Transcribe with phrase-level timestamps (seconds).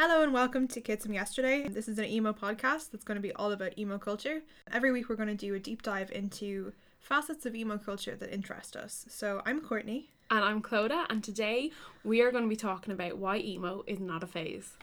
[0.00, 1.66] Hello and welcome to Kids from Yesterday.
[1.66, 4.42] This is an emo podcast that's going to be all about emo culture.
[4.72, 8.32] Every week we're going to do a deep dive into facets of emo culture that
[8.32, 9.06] interest us.
[9.08, 10.10] So I'm Courtney.
[10.30, 11.72] And I'm Clodagh, and today
[12.04, 14.74] we are going to be talking about why emo is not a phase.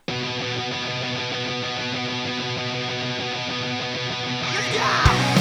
[4.77, 5.34] I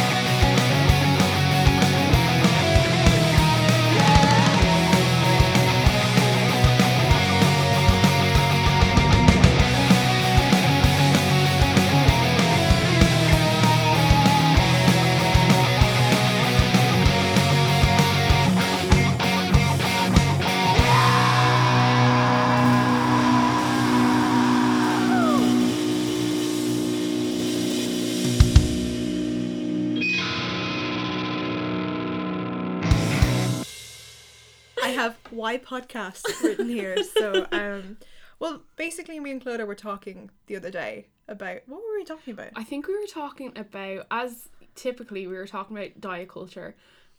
[35.44, 36.96] why podcast written here.
[37.04, 37.98] So, um,
[38.38, 42.32] well, basically, me and Clodagh were talking the other day about what were we talking
[42.32, 42.48] about?
[42.56, 46.74] I think we were talking about, as typically, we were talking about diet culture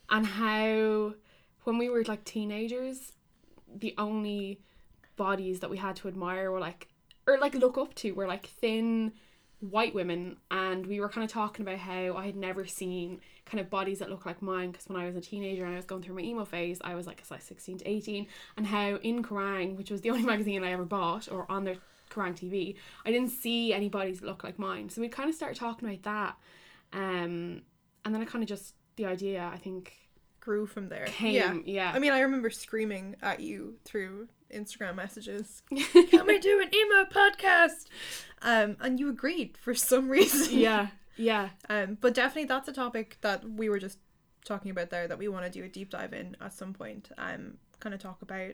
[0.09, 1.13] and how
[1.66, 3.13] when we were like teenagers,
[3.72, 4.59] the only
[5.17, 6.88] bodies that we had to admire were like,
[7.28, 9.13] or like look up to, were like thin
[9.69, 10.38] white women.
[10.52, 13.99] And we were kind of talking about how I had never seen kind of bodies
[13.99, 16.16] that look like mine because when I was a teenager and I was going through
[16.16, 18.27] my emo phase, I was like a size 16 to 18.
[18.57, 21.75] And how in Kerrang, which was the only magazine I ever bought, or on their
[22.09, 24.89] Kerrang TV, I didn't see any bodies that look like mine.
[24.89, 26.35] So we kind of started talking about that.
[26.94, 27.61] Um,
[28.03, 29.94] and then I kind of just, the idea, I think,
[30.45, 31.05] Grew from there.
[31.07, 31.33] came.
[31.33, 31.57] Yeah.
[31.65, 31.91] Yeah.
[31.91, 35.63] I mean, I remember screaming at you through Instagram messages.
[35.71, 37.88] Can we do an emo podcast?
[38.43, 40.59] Um, and you agreed for some reason.
[40.59, 40.89] yeah.
[41.17, 41.49] Yeah.
[41.67, 43.97] Um, but definitely that's a topic that we were just
[44.45, 47.09] talking about there that we want to do a deep dive in at some point.
[47.17, 48.51] Um, kind of talk about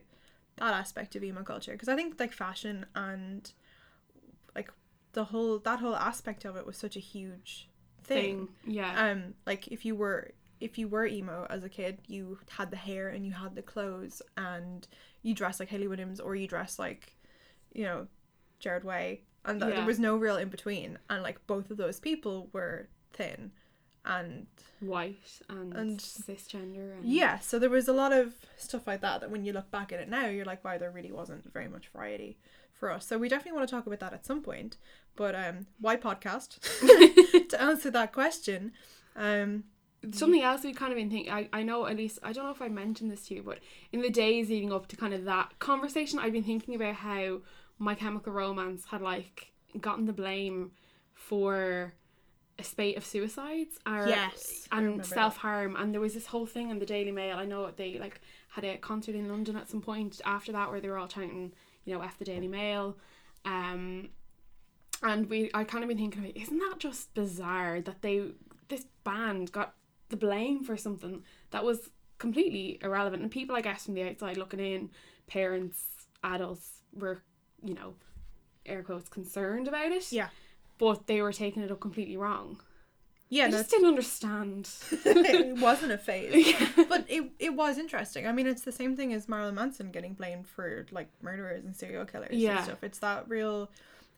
[0.57, 3.51] that aspect of emo culture because I think like fashion and
[4.55, 4.71] like
[5.11, 7.67] the whole that whole aspect of it was such a huge
[8.03, 8.47] thing.
[8.63, 8.75] Thing.
[8.75, 9.09] Yeah.
[9.11, 10.31] Um, like if you were
[10.61, 13.61] if you were emo as a kid, you had the hair and you had the
[13.61, 14.87] clothes and
[15.23, 17.15] you dressed like Hayley Williams or you dressed like,
[17.73, 18.07] you know,
[18.59, 19.77] Gerard Way, and th- Yeah.
[19.77, 20.97] there was no real in between.
[21.09, 23.51] And like both of those people were thin,
[24.05, 24.47] and
[24.79, 26.97] White and, and- cisgender.
[26.97, 29.21] And yeah, so there was a lot of stuff like that.
[29.21, 31.67] That when you look back at it now, you're like, wow, there really wasn't very
[31.67, 32.37] much variety
[32.73, 33.05] for us.
[33.05, 34.77] So we definitely want to talk about that at some point.
[35.15, 36.59] But um, why podcast
[37.49, 38.71] to answer that question?
[39.15, 39.65] Um,
[40.11, 41.31] Something else we kind of been thinking.
[41.31, 43.59] I, I know at least I don't know if I mentioned this to you, but
[43.91, 47.41] in the days leading up to kind of that conversation, I've been thinking about how
[47.77, 50.71] My Chemical Romance had like gotten the blame
[51.13, 51.93] for
[52.57, 56.71] a spate of suicides or Yes, and self harm, and there was this whole thing
[56.71, 57.37] in the Daily Mail.
[57.37, 60.81] I know they like had a concert in London at some point after that where
[60.81, 61.53] they were all chanting,
[61.85, 62.97] you know, "F the Daily Mail,"
[63.45, 64.09] um,
[65.03, 68.31] and we I kind of been thinking, about, isn't that just bizarre that they
[68.67, 69.75] this band got
[70.11, 71.89] the blame for something that was
[72.19, 74.89] completely irrelevant, and people I guess from the outside looking in,
[75.27, 75.83] parents,
[76.23, 77.23] adults were,
[77.63, 77.95] you know,
[78.65, 80.27] air quotes concerned about it, yeah,
[80.77, 82.59] but they were taking it up completely wrong.
[83.29, 84.69] yeah, I just didn't understand.
[84.91, 86.47] it wasn't a phase.
[86.47, 86.85] Yeah.
[86.89, 88.27] But it, it was interesting.
[88.27, 91.75] I mean, it's the same thing as Marilyn Manson getting blamed for like murderers and
[91.75, 92.57] serial killers Yeah.
[92.57, 92.83] and stuff.
[92.83, 93.71] It's that real,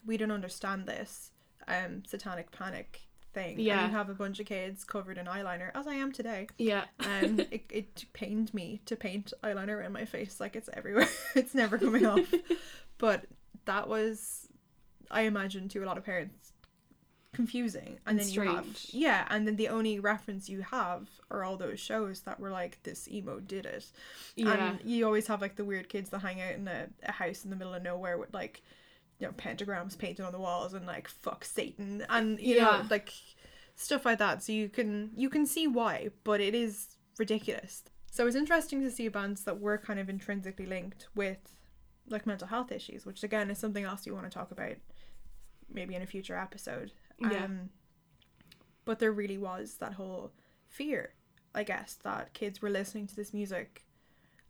[0.06, 1.32] we don't understand this,
[1.68, 3.02] um, satanic panic
[3.34, 3.60] thing.
[3.60, 3.84] Yeah.
[3.84, 6.48] And you have a bunch of kids covered in eyeliner, as I am today.
[6.58, 6.86] Yeah.
[7.00, 11.08] And it, it pained me to paint eyeliner around my face like it's everywhere.
[11.36, 12.34] it's never coming off.
[13.00, 13.26] But
[13.66, 14.48] that was,
[15.12, 16.54] I imagine, to a lot of parents,
[17.34, 17.98] confusing.
[18.06, 18.90] And, And then you have, strange.
[18.94, 22.82] yeah, and then the only reference you have are all those shows that were like,
[22.84, 23.86] this emo did it.
[24.36, 24.54] Yeah.
[24.54, 27.44] And you always have like the weird kids that hang out in a, a house
[27.44, 28.62] in the middle of nowhere with like,
[29.24, 32.88] you know, pentagrams painted on the walls and like fuck Satan and you know Yeah.
[32.90, 33.12] like
[33.76, 34.44] stuff like that.
[34.44, 37.84] So you can you can see why, but it is ridiculous.
[38.12, 41.56] So it's interesting to see bands that were kind of intrinsically linked with
[42.10, 44.76] like mental health issues, which again is something else you want to talk about
[45.74, 46.92] maybe in a future episode.
[47.20, 47.46] Yeah.
[47.46, 47.70] Um,
[48.86, 50.34] but there really was that whole
[50.68, 51.14] fear,
[51.56, 53.86] I guess, that kids were listening to this music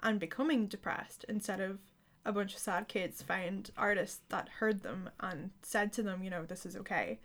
[0.01, 1.79] and becoming depressed instead of
[2.25, 6.29] a bunch of sad kids found artists that heard them and said to them, you
[6.29, 7.19] know, this is okay.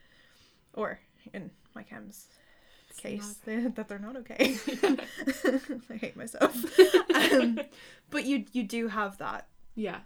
[0.75, 1.01] Or
[1.33, 2.27] in my chem's
[2.97, 4.57] case, that they're not okay.
[5.91, 6.57] I hate myself.
[7.15, 7.61] um,
[8.11, 10.01] but you you do have that yeah.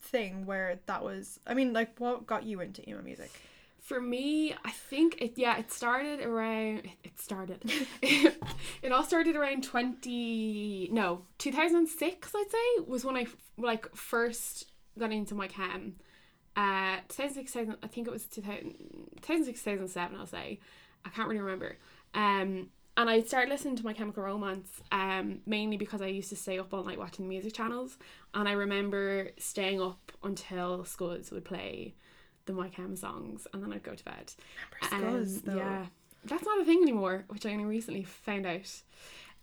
[0.00, 3.32] thing where that was I mean, like what got you into emo music?
[3.80, 7.62] For me, I think it yeah, it started around it, started.
[8.02, 13.26] it all started around 20 no, 2006 I'd say was when I
[13.58, 14.66] like first
[14.98, 15.96] got into my chem.
[16.56, 18.74] uh 2006 2000 I think it was 2000,
[19.22, 20.60] 2006 2007 I'll say
[21.04, 21.76] I can't really remember
[22.14, 26.36] um and I started listening to My Chemical Romance um mainly because I used to
[26.36, 27.98] stay up all night watching the music channels
[28.34, 31.94] and I remember staying up until Scuzz would play
[32.46, 34.32] the My Chem songs and then I'd go to bed.
[34.92, 35.56] Um, though.
[35.56, 35.86] yeah.
[36.24, 38.82] That's not a thing anymore which I only recently found out.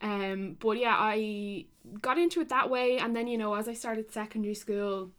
[0.02, 1.66] Um but yeah I
[2.02, 5.12] got into it that way and then you know as I started secondary school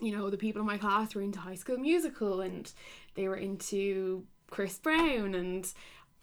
[0.00, 2.72] you know the people in my class were into high school musical and
[3.14, 5.72] they were into Chris Brown and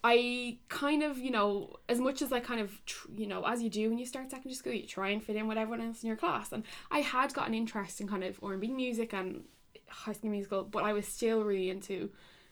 [0.04, 3.62] I kind of you know as much as I kind of tr- you know as
[3.62, 6.04] you do when you start secondary school you try and fit in with everyone else
[6.04, 6.52] in your class.
[6.52, 9.44] And I had got an interest in kind of R&B music and
[9.90, 12.10] high school musical but I was still really into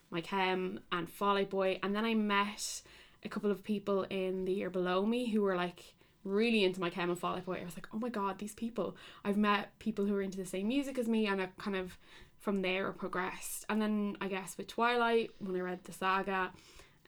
[0.09, 2.81] my chem and Fall Out Boy and then I met
[3.23, 5.95] a couple of people in the year below me who were like
[6.25, 7.59] really into my chem and Fall Out Boy.
[7.61, 8.97] I was like, oh my god, these people.
[9.23, 11.97] I've met people who are into the same music as me, and I kind of
[12.39, 13.65] from there progressed.
[13.69, 16.51] And then I guess with Twilight, when I read the saga,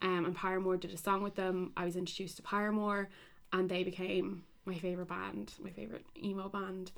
[0.02, 3.10] um, and Paramore did a song with them, I was introduced to Paramore,
[3.52, 6.92] and they became my favorite band, my favorite emo band.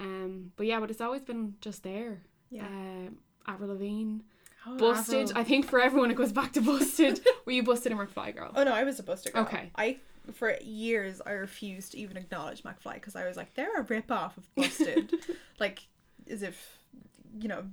[0.00, 2.22] Um, but yeah, but it's always been just there.
[2.50, 2.66] Yeah.
[2.66, 4.18] Um, Avril Lavigne,
[4.66, 5.28] Oh, Busted.
[5.30, 5.38] Avril.
[5.38, 7.20] I think for everyone it goes back to Busted.
[7.46, 8.52] Were you Busted and McFly girl?
[8.54, 9.42] Oh no, I was a Buster girl.
[9.44, 9.70] Okay.
[9.76, 9.98] I
[10.34, 14.10] for years I refused to even acknowledge McFly because I was like, they're a rip
[14.10, 15.12] off of Busted,
[15.60, 15.86] like
[16.30, 16.78] as if
[17.40, 17.64] you know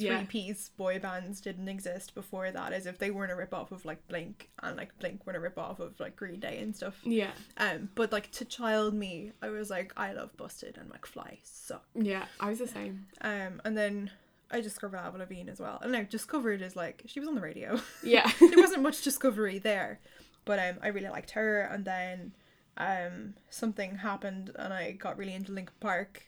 [0.00, 0.24] Yeah.
[0.28, 3.84] piece boy bands didn't exist before that, as if they weren't a rip off of
[3.84, 6.98] like Blink and like Blink weren't a rip off of like Green Day and stuff.
[7.04, 7.32] Yeah.
[7.56, 11.84] Um, but like to child me, I was like, I love Busted and McFly suck.
[11.94, 12.26] Yeah.
[12.40, 13.06] I was the same.
[13.20, 14.10] Um, and then
[14.50, 15.78] I discovered Avril Lavigne as well.
[15.82, 17.80] And now discovered is like she was on the radio.
[18.02, 18.30] Yeah.
[18.40, 20.00] there wasn't much discovery there,
[20.44, 21.62] but um, I really liked her.
[21.62, 22.32] And then
[22.78, 26.22] um, something happened, and I got really into Linkin Park.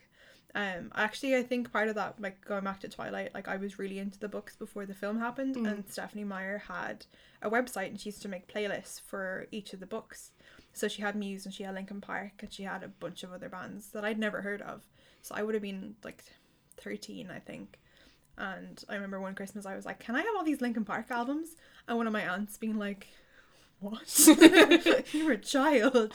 [0.54, 3.78] Um, actually, I think part of that, like going back to Twilight, like I was
[3.78, 5.70] really into the books before the film happened, Mm.
[5.70, 7.06] and Stephenie Meyer had
[7.40, 10.32] a website, and she used to make playlists for each of the books.
[10.72, 13.32] So she had Muse, and she had Linkin Park, and she had a bunch of
[13.32, 14.82] other bands that I'd never heard of.
[15.22, 16.24] So I would have been like
[16.76, 17.78] thirteen, I think.
[18.38, 21.10] And I remember one Christmas I was like, Can I have all these Linkin Park
[21.10, 21.50] albums?
[21.86, 23.06] And one of my aunts being like,
[23.80, 24.26] What?
[25.12, 26.12] you were a child.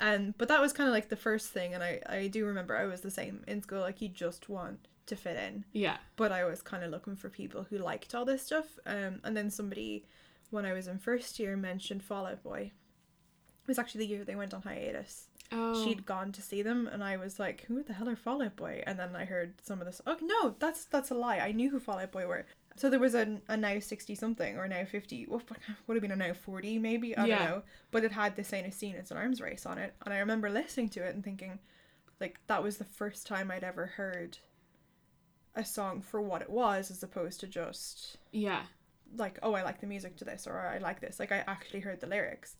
[0.00, 2.76] And but that was kind of like the first thing and I, I do remember
[2.76, 5.64] I was the same in school, like you just want to fit in.
[5.72, 5.98] Yeah.
[6.16, 8.66] But I was kind of looking for people who liked all this stuff.
[8.86, 10.06] Um and then somebody
[10.50, 12.72] when I was in first year mentioned Fall Out Boy.
[13.62, 15.84] It was actually the year they went on hiatus Oh.
[15.84, 18.56] she'd gone to see them and I was like, Who the hell are Fall Out
[18.56, 18.82] Boy?
[18.86, 21.38] And then I heard some of this oh no, that's that's a lie.
[21.38, 22.46] I knew who Fall Out Boy were.
[22.80, 25.44] So there was a, a now sixty something or now fifty what
[25.86, 27.36] would have been a now forty maybe, I Yeah.
[27.38, 27.62] don't know.
[27.90, 29.94] But it had the of Scene It's an Arms Race on it.
[30.04, 31.58] And I remember listening to it and thinking,
[32.20, 34.38] like, that was the first time I'd ever heard
[35.54, 38.62] a song for what it was as opposed to just Yeah.
[39.16, 41.80] like oh i like the music to this or i like this like i actually
[41.80, 42.56] heard the lyrics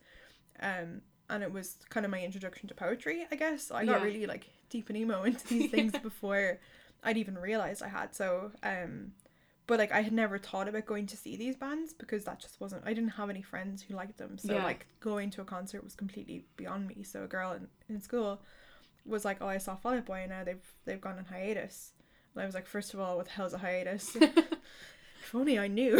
[0.61, 4.03] um and it was kind of my introduction to poetry i guess i got Yeah.
[4.03, 6.59] really like deep and emo into these things before
[7.05, 9.13] i'd even realized i had so um
[9.71, 12.61] but like i had never thought about going to see these bands because that just
[12.61, 14.65] wasn't i didn't have any friends who liked them so Yeah.
[14.65, 18.43] like going to a concert was completely beyond me so a girl in, in school
[19.07, 21.93] was like oh i saw Fall Out Boy and now they've they've gone on hiatus
[22.35, 25.67] and i was like first of all what the hell's a hiatus if only i
[25.69, 25.99] knew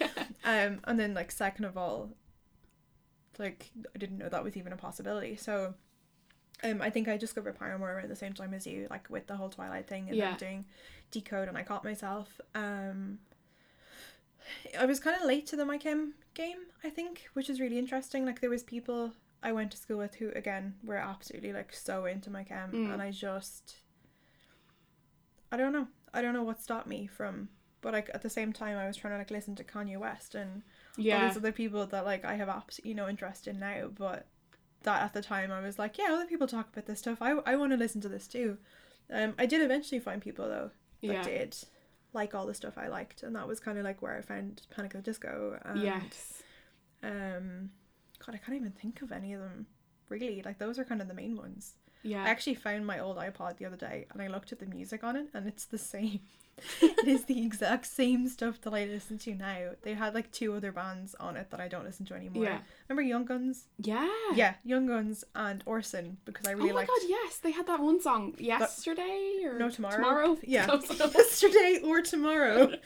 [0.00, 0.08] yeah.
[0.44, 2.10] um, and then like second of all,
[3.38, 5.36] like I didn't know that was even a possibility.
[5.36, 5.74] So,
[6.62, 9.36] um, I think I discovered Paramore around the same time as you, like with the
[9.36, 10.30] whole Twilight thing and Yeah.
[10.30, 10.64] then doing
[11.10, 12.40] Decode, and I caught myself.
[12.54, 13.18] Um,
[14.78, 17.78] I was kind of late to the My Chem game, I think, which is really
[17.78, 18.24] interesting.
[18.26, 19.12] Like there was people
[19.42, 22.92] I went to school with who again were absolutely like so into My Chem, Mm.
[22.92, 23.76] and I just,
[25.52, 27.48] I don't know, I don't know what stopped me from.
[27.82, 30.34] But like at the same time, I was trying to like listen to Kanye West
[30.34, 30.56] and
[30.98, 31.26] all Yeah.
[31.28, 34.26] these other people that like I have absolutely no interest in now, but
[34.82, 37.18] that at the time I was like, yeah, other people talk about this stuff.
[37.22, 38.58] I, I want to listen to this too.
[39.12, 40.70] Um, I did eventually find people though
[41.02, 41.22] that Yeah.
[41.22, 41.56] did
[42.12, 44.62] like all the stuff I liked, and that was kind of like where I found
[44.74, 45.58] Panic at the Disco.
[45.64, 46.42] And, Yes.
[47.02, 47.70] Um,
[48.24, 49.66] God, I can't even think of any of them
[50.08, 50.42] really.
[50.42, 51.74] Like those are kind of the main ones.
[52.02, 52.24] Yeah.
[52.24, 55.04] I actually found my old iPod the other day, and I looked at the music
[55.04, 56.20] on it, and it's the same.
[56.82, 59.70] it is the exact same stuff that I listen to now.
[59.82, 62.44] They had like two other bands on it that I don't listen to anymore.
[62.44, 62.58] Yeah.
[62.88, 63.64] Remember Young Guns?
[63.78, 64.08] Yeah.
[64.34, 66.72] Yeah, Young Guns and Orson because I really like.
[66.72, 67.36] oh my liked god, yes.
[67.38, 69.96] They had that one song yesterday or No Tomorrow.
[69.96, 70.36] Tomorrow.
[70.42, 70.66] Yeah.
[70.88, 72.72] Yesterday or tomorrow.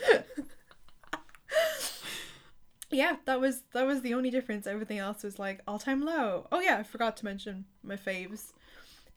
[2.90, 4.66] yeah, that was that was the only difference.
[4.66, 6.46] Everything else was like all time low.
[6.52, 8.52] Oh yeah, I forgot to mention my faves.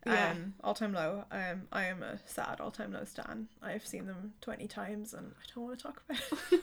[0.08, 0.32] Yeah.
[0.32, 1.26] Um, all time low.
[1.32, 3.48] Um, I am a sad all time low stan.
[3.62, 6.22] I've seen them twenty times, and I don't want to talk about
[6.52, 6.62] it.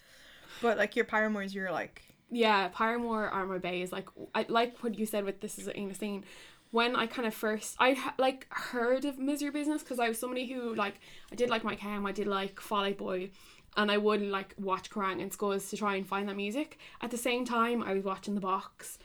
[0.62, 4.98] but like your Paramours, you're like, Yeah, Paramore Armour Bay is like I like what
[4.98, 6.24] you said with this is in a scene.
[6.72, 10.46] When I kind of first I like heard of Misery Business because I was somebody
[10.46, 11.00] who like
[11.32, 13.30] I did like my chem, I did like Fall Out Boy,
[13.76, 16.78] and I would like watch Kerrang and Scuzz to try and find that music.
[17.00, 18.98] At the same time, I was watching The Box.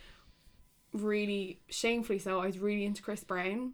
[0.94, 3.74] Really shamefully so, I was really into Chris Brown.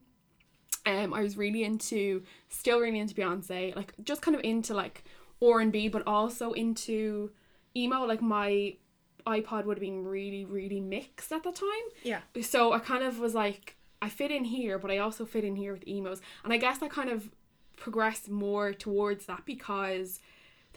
[0.86, 5.04] Um, I was really into, still really into Beyonce, like just kind of into like
[5.42, 7.32] R and B, but also into
[7.76, 8.06] emo.
[8.06, 8.76] Like my
[9.26, 11.68] iPod would have been really, really mixed at the time.
[12.04, 15.44] yeah, So I kind of was like, I fit in here, but I also fit
[15.44, 16.22] in here with emos.
[16.44, 17.30] And I guess I kind of
[17.76, 20.20] progressed more towards that because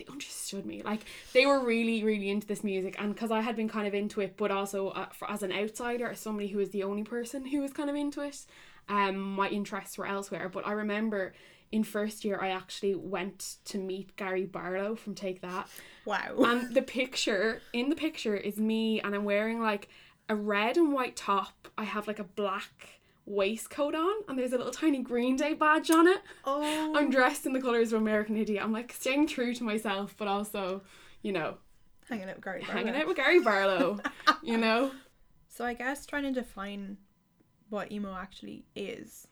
[0.00, 0.82] they understood me.
[0.82, 1.00] Like
[1.32, 4.20] they were really, really into this music, and because I had been kind of into
[4.20, 7.46] it, but also uh, for, as an outsider, as somebody who was the only person
[7.46, 8.46] who was kind of into it,
[8.88, 10.48] um, my interests were elsewhere.
[10.48, 11.34] But I remember
[11.72, 15.68] in first year, I actually went to meet Gary Barlow from Take That,
[16.04, 16.34] wow.
[16.38, 19.88] and the picture in the picture is me and i'm wearing like
[20.28, 22.99] a red and white top i have like a black
[23.30, 27.46] waistcoat on and there's a little tiny green day badge on it oh, i'm dressed
[27.46, 30.82] in the colors of american idiot i'm like staying true to myself but also
[31.22, 31.56] you know
[32.08, 32.60] hanging out with Gary.
[32.62, 32.72] Barlow.
[32.74, 34.00] hanging out with gary barlow
[34.42, 34.90] you know
[35.48, 36.96] So I guess trying to define
[37.68, 39.28] what emo actually is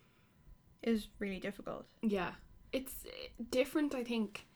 [0.83, 1.87] is really difficult.
[2.03, 2.33] yeah
[2.73, 4.47] it's uh, different i think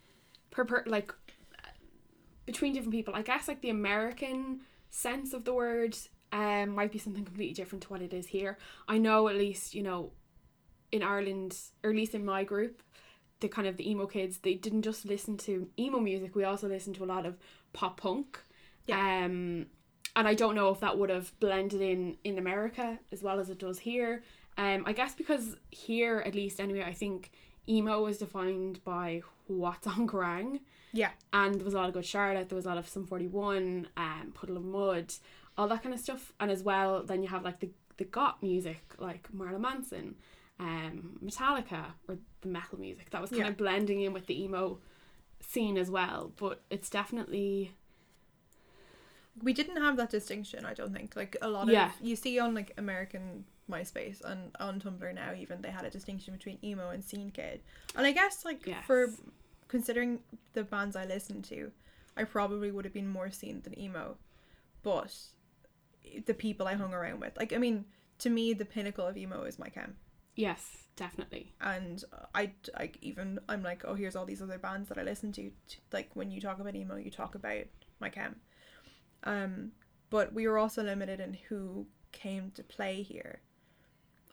[0.50, 1.12] per, per like
[2.46, 5.96] between different people i guess like the american sense of the word
[6.32, 8.58] um might be something completely different to what it is here.
[8.88, 10.12] I know at least you know
[10.90, 12.82] in ireland or at least in my group
[13.40, 16.68] the kind of the emo kids they didn't just listen to emo music we also
[16.68, 17.36] listened to a lot of
[17.72, 18.38] pop punk.
[18.86, 19.24] Yeah.
[19.24, 19.66] um
[20.14, 23.48] and i don't know if that would have blended in in america as well as
[23.48, 24.22] it does here.
[24.58, 27.30] Um i guess because here at least anyway i think
[27.68, 30.60] emo was defined by what's on Kerrang!
[30.92, 33.06] Yeah, and there was a lot of good Charlotte, there was a lot of Sum
[33.06, 35.14] 41, um, Puddle of Mudd,
[35.56, 36.32] all that kind of stuff.
[36.40, 40.14] And as well, then you have like the, the goth music, like Marilyn Manson,
[40.58, 43.48] um, Metallica, or the metal music that was kind Yeah.
[43.48, 44.78] of blending in with the emo
[45.40, 46.32] scene as well.
[46.36, 47.72] But it's definitely,
[49.42, 50.64] we didn't have that distinction.
[50.64, 51.16] I don't think.
[51.16, 51.86] Like a lot Yeah.
[51.86, 55.90] of you see on like American MySpace and on Tumblr now, even they had a
[55.90, 57.60] distinction between emo and scene kid.
[57.96, 58.84] And I guess like yes.
[58.86, 59.08] for
[59.68, 60.20] considering
[60.52, 61.70] the bands I listened to,
[62.16, 64.16] I probably would have been more scene than emo.
[64.82, 65.16] But
[66.26, 67.84] the people I hung around with, like I mean,
[68.18, 69.96] to me, the pinnacle of emo is my chem.
[70.36, 71.54] yes, definitely.
[71.60, 72.04] and
[72.34, 75.50] I like even I'm like oh here's all these other bands that I listen to
[75.92, 77.64] like when you talk about emo you talk about
[78.00, 78.36] my chem.
[79.24, 79.72] Um
[80.10, 83.40] but we were also limited in who came to play here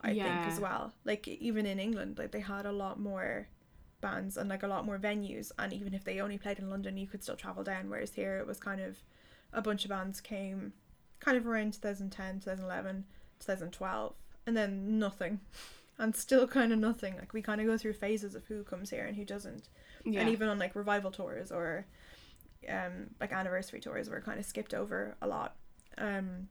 [0.02, 0.92] I think as well.
[1.04, 3.48] Like even in England like they had a lot more
[4.02, 5.52] bands and like a lot more venues.
[5.58, 7.88] And even if they only played in London you could still travel down.
[7.90, 8.98] Whereas here it was kind of
[9.52, 10.72] a bunch of bands came
[11.20, 13.04] kind of around 2010 2011
[13.40, 14.14] 2012
[14.46, 15.40] and then nothing
[15.98, 18.90] and still kind of nothing like we kind of go through phases of who comes
[18.90, 19.68] here and who doesn't
[20.04, 20.20] Yeah.
[20.20, 21.86] and even on like revival tours or
[22.68, 25.56] um like anniversary tours we're kind of skipped over a lot
[25.98, 26.48] um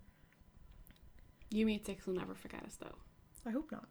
[1.52, 2.96] You Me at Six will never forget us though.
[3.46, 3.88] I hope not.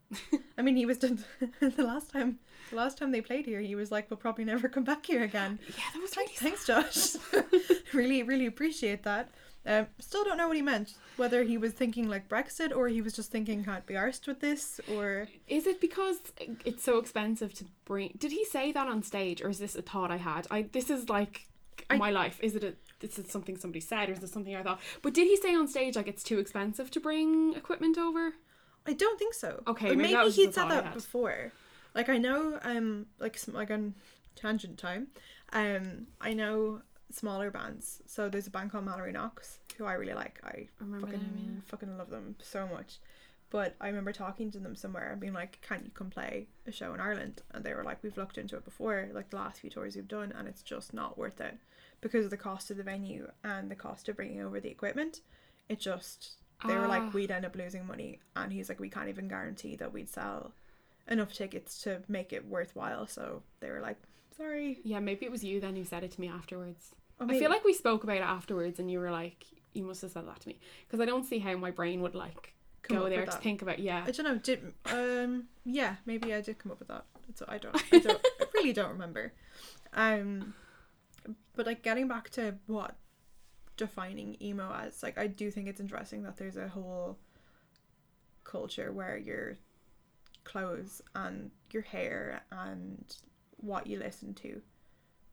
[0.59, 1.19] I mean, he was the,
[1.61, 2.39] the last time.
[2.71, 5.23] The last time they played here, he was like, "We'll probably never come back here
[5.23, 7.17] again." Yeah, that was Thanks, really thanks, Josh.
[7.95, 9.31] really, really appreciate that.
[9.67, 10.95] Um, still don't know what he meant.
[11.17, 14.41] Whether he was thinking like Brexit or he was just thinking can't be arsed with
[14.41, 16.17] this or Is it because
[16.65, 18.15] it's so expensive to bring?
[18.19, 20.47] Did he say that on stage, or is this a thought I had?
[20.51, 21.49] I this is like
[21.91, 22.39] I- my life.
[22.43, 24.81] Is it a this is something somebody said, or is this something I thought?
[25.03, 28.35] But did he say on stage like it's too expensive to bring equipment over?
[28.87, 29.63] I don't think so.
[29.67, 31.53] Okay, Or maybe maybe, he'd said that before.
[31.95, 33.95] Like I know, um, like some like on
[34.35, 35.09] tangent time,
[35.53, 38.03] um, I know smaller bands.
[38.07, 40.41] So there's a band called Mallory Knox who I really like.
[40.45, 42.99] I fucking them, fucking love them so much.
[43.51, 46.73] But I remember talking to them somewhere and being like, "Can't you come play a
[46.73, 49.61] show in Ireland?" And they were like, "We've looked into it before, like the last
[49.61, 51.57] few tours we've done, and it's just not worth it
[52.03, 55.23] because of the cost of the venue and the cost of bringing over the equipment.
[55.69, 56.33] It just
[56.67, 56.89] they were Ah.
[56.89, 60.09] like, we'd end up losing money, and he's like, we can't even guarantee that we'd
[60.09, 60.53] sell
[61.07, 63.07] enough tickets to make it worthwhile.
[63.07, 63.97] So they were like,
[64.39, 64.79] sorry.
[64.85, 66.95] Yeah, maybe it was you then who said it to me afterwards.
[67.21, 70.03] Or I feel like we spoke about it afterwards, and you were like, "You must
[70.03, 72.97] have said that to me," because I don't see how my brain would like Come
[72.99, 73.43] go there to that.
[73.43, 73.81] think about.
[73.81, 74.37] Yeah, I don't know.
[74.39, 77.05] Did um yeah maybe I did come up with that.
[77.35, 79.33] So I don't I don't I really don't remember.
[79.95, 80.55] Um,
[81.57, 82.95] but like getting back to what
[83.77, 87.19] defining emo as like I do think it's interesting that there's a whole
[88.45, 89.57] culture where you're
[90.45, 93.05] clothes and your hair and
[93.59, 94.63] what you listen to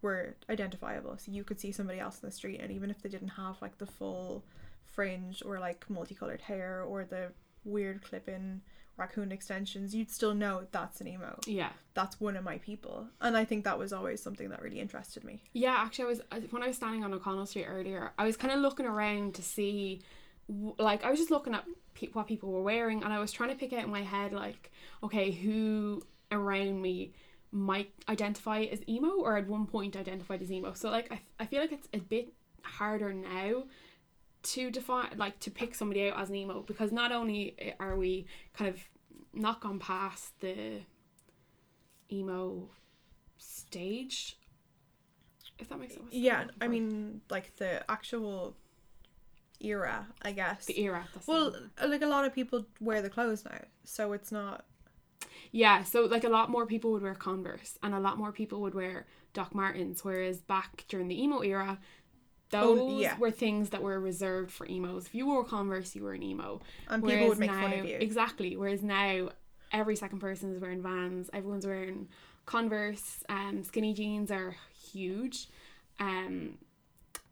[0.01, 1.17] were identifiable.
[1.17, 3.62] So you could see somebody else in the street, and even if they didn't have
[3.62, 4.44] like the full
[4.84, 7.32] fringe or like multicolored hair or the
[7.63, 8.62] weird clip in
[8.98, 11.38] raccoon extensions, you'd still know that's an emo.
[11.46, 11.70] Yeah.
[11.96, 13.08] That's one of my people.
[13.20, 15.44] And I think that was always something that really interested me.
[15.53, 18.12] Yeah, actually, I was when I was standing on O'Connell Street earlier.
[18.17, 20.01] I was kind of looking around to see,
[20.77, 23.50] like, I was just looking at pe- what people were wearing, and I was trying
[23.50, 24.72] to pick out in my head, like,
[25.03, 27.13] okay, who around me
[27.56, 30.74] might identify as emo, or at one point identified as emo.
[30.74, 33.64] So, like, I I feel like it's a bit harder now
[34.44, 38.26] to define, like, to pick somebody out as an emo because not only are we
[38.54, 38.84] kind of
[39.34, 40.82] not gone past the
[42.12, 42.70] emo
[43.38, 44.38] stage
[45.60, 48.56] if that makes sense Yeah, I mean, like the actual
[49.60, 50.66] era, I guess.
[50.66, 54.66] the era Well, like a lot of people wear the clothes now, so it's not.
[55.52, 58.62] Yeah so like a lot more people would wear converse and a lot more people
[58.62, 61.80] would wear doc martens whereas back during the emo era
[62.52, 63.18] those Oh, yeah.
[63.18, 66.62] were things that were reserved for emos if you wore converse you were an emo
[66.90, 67.98] And people would make now, fun of you.
[68.00, 68.56] Exactly.
[68.56, 69.30] Whereas now,
[69.72, 71.30] every second person is wearing Vans.
[71.34, 72.08] Everyone's wearing
[72.46, 73.24] Converse.
[73.28, 74.56] Um, skinny jeans are
[74.92, 75.48] huge.
[76.00, 76.60] Um,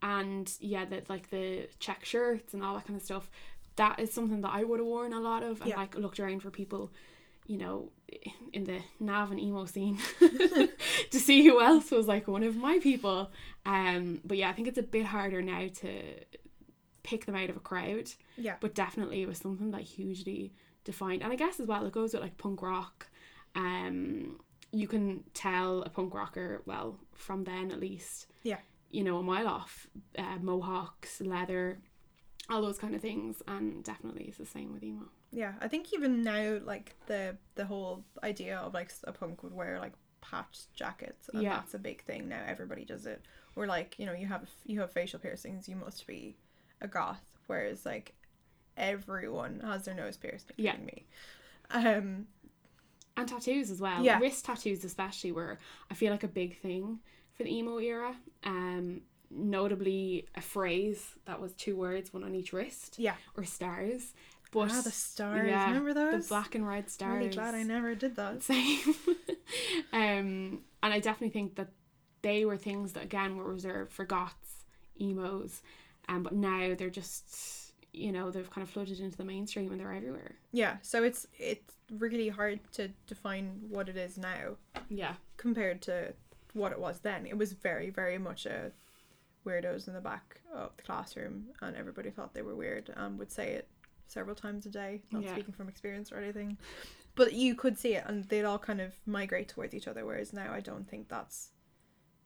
[0.02, 3.30] and yeah, that like the check shirts and all that kind of stuff.
[3.76, 5.78] That is something that I would have worn a lot of, and Yeah.
[5.78, 6.92] like looked around for people,
[7.48, 7.92] you know,
[8.54, 12.80] in the nav and emo scene to see who else was like one of my
[12.80, 13.32] people.
[13.66, 15.90] Um, but yeah, I think it's a bit harder now to
[17.04, 18.56] pick them out of a crowd Yeah.
[18.62, 20.54] but definitely it was something that hugely
[20.86, 23.08] defined and i guess as well it goes with like punk rock
[23.56, 24.40] um
[24.72, 28.60] you can tell a punk rocker well from then at least Yeah.
[28.90, 31.80] you know a mile off uh, mohawks leather
[32.50, 35.04] all those kind of things and definitely it's the same with emo
[35.36, 39.54] Yeah, I think even now, like the the whole idea of like a punk would
[39.54, 41.56] wear like patched jackets, and Yeah.
[41.58, 42.42] that's a big thing now.
[42.48, 43.22] Everybody does it.
[43.56, 46.38] Or like you know, you have you have facial piercings, you must be
[46.82, 47.24] a goth.
[47.48, 48.14] Whereas like
[48.78, 50.78] everyone has their nose pierced, Yeah.
[50.78, 51.06] me.
[51.72, 52.28] Um,
[53.16, 54.18] and tattoos as well Yeah.
[54.20, 55.60] wrist tattoos especially were
[55.92, 57.00] i feel like a big thing
[57.36, 62.54] for the emo era um notably a phrase that was two words one on each
[62.54, 63.16] wrist yeah.
[63.38, 64.14] or stars
[64.54, 65.48] but ah, the stars.
[65.48, 66.24] yeah, Remember those?
[66.24, 67.12] the black and red stars.
[67.12, 68.44] I'm really glad I never did that.
[68.52, 68.96] same
[69.92, 71.70] um and i definitely think that
[72.22, 74.64] they were things that again were reserved for goths
[75.00, 75.62] emos
[76.10, 79.80] um but now they're just you know they've kind of flooded into the mainstream and
[79.80, 84.56] they're everywhere Yeah, so it's it's really hard to define what it is now
[84.90, 86.14] yeah compared to
[86.54, 87.26] what it was then.
[87.26, 88.72] It was very, very much a
[89.46, 93.32] weirdos in the back of the classroom, and everybody thought they were weird and would
[93.32, 93.68] say it
[94.08, 95.02] several times a day.
[95.12, 95.34] Not Yeah.
[95.34, 96.58] speaking from experience or anything,
[97.16, 100.06] but you could see it, and they'd all kind of migrate towards each other.
[100.06, 101.50] Whereas now, I don't think that's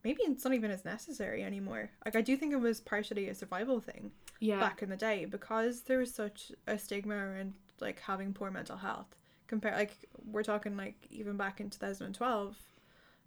[0.04, 1.90] maybe it's not even as necessary anymore.
[2.06, 5.26] Like I do think it was partially a survival thing yeah back in the day
[5.26, 9.16] because there was such a stigma around like having poor mental health.
[9.48, 9.94] Compare like
[10.26, 12.56] we're talking like even back in 2012.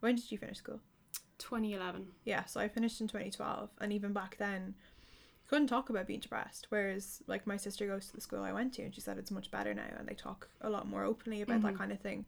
[0.01, 0.81] When did you finish school?
[1.39, 4.75] 2011 Yeah, so I finished in 2012 and even back then
[5.51, 8.73] couldn't talk about being depressed whereas like my sister goes to the school I went
[8.75, 11.43] to and she said it's much better now and they talk a lot more openly
[11.43, 11.79] about that Mhm.
[11.79, 12.25] kind of thing.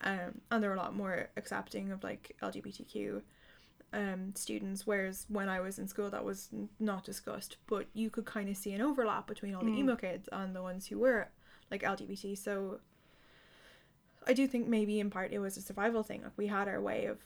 [0.00, 3.22] Um and they're a lot more accepting of like LGBTQ
[3.92, 8.10] um students whereas when I was in school that was n- not discussed but you
[8.10, 9.78] could kind of see an overlap between all the Mm.
[9.78, 11.28] emo kids and the ones who were
[11.70, 12.80] like LGBT so
[14.26, 16.80] I do think maybe in part it was a survival thing like we had our
[16.80, 17.18] way of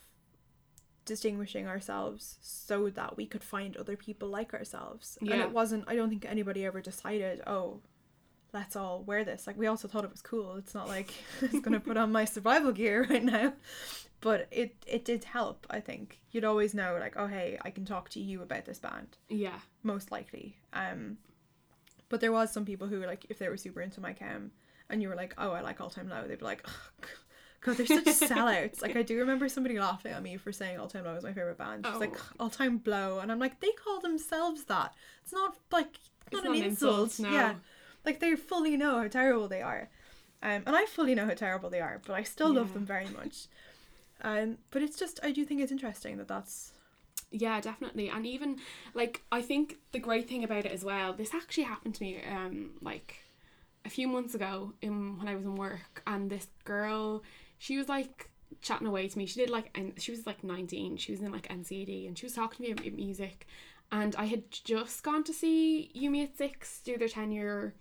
[1.09, 5.17] distinguishing ourselves so that we could find other people like ourselves.
[5.19, 7.81] And it wasn't I don't think anybody ever decided oh
[8.53, 9.47] let's all wear this.
[9.47, 10.55] Like we also thought it was cool.
[10.57, 13.53] It's not like it's gonna put on my survival gear right now.
[14.21, 16.19] But it it did help I think.
[16.31, 19.17] You'd always know like oh hey I can talk to you about this band.
[19.29, 19.59] Yeah.
[19.81, 20.57] Most likely.
[20.73, 21.17] Um,
[22.07, 24.51] but there was some people who were like if they were super into my chem
[24.91, 27.07] and you were like, oh, I like All Time Low, they'd be like, oh,
[27.61, 28.81] God, they're such sellouts.
[28.81, 31.33] Like I do remember somebody laughing at me for saying All Time Low was my
[31.33, 31.85] favorite band.
[31.85, 32.23] She's like Oh.
[32.39, 34.93] All Time Blow, and I'm like, they call themselves that.
[35.23, 35.99] It's not like
[36.31, 37.03] not It's an not an insult.
[37.09, 37.35] insult, no.
[37.37, 37.55] Yeah,
[38.05, 39.89] like they fully know how terrible they are.
[40.41, 43.07] Um, and I fully know how terrible they are, but I still love them very
[43.07, 43.47] much.
[44.21, 46.73] Um, but it's just I do think it's interesting that that's
[47.31, 48.09] Yeah, definitely.
[48.09, 48.57] And even
[48.93, 52.21] like I think the great thing about it as well, this actually happened to me
[52.29, 53.15] um like
[53.85, 57.23] a few months ago in when I was in work and this girl
[57.59, 59.27] she was like chatting away to me.
[59.27, 60.97] She did like and she was like 19.
[60.97, 63.45] She was in like NCAD and she was talking to me about music
[63.91, 67.75] and I had just gone to see You Me at 6 do their 10 year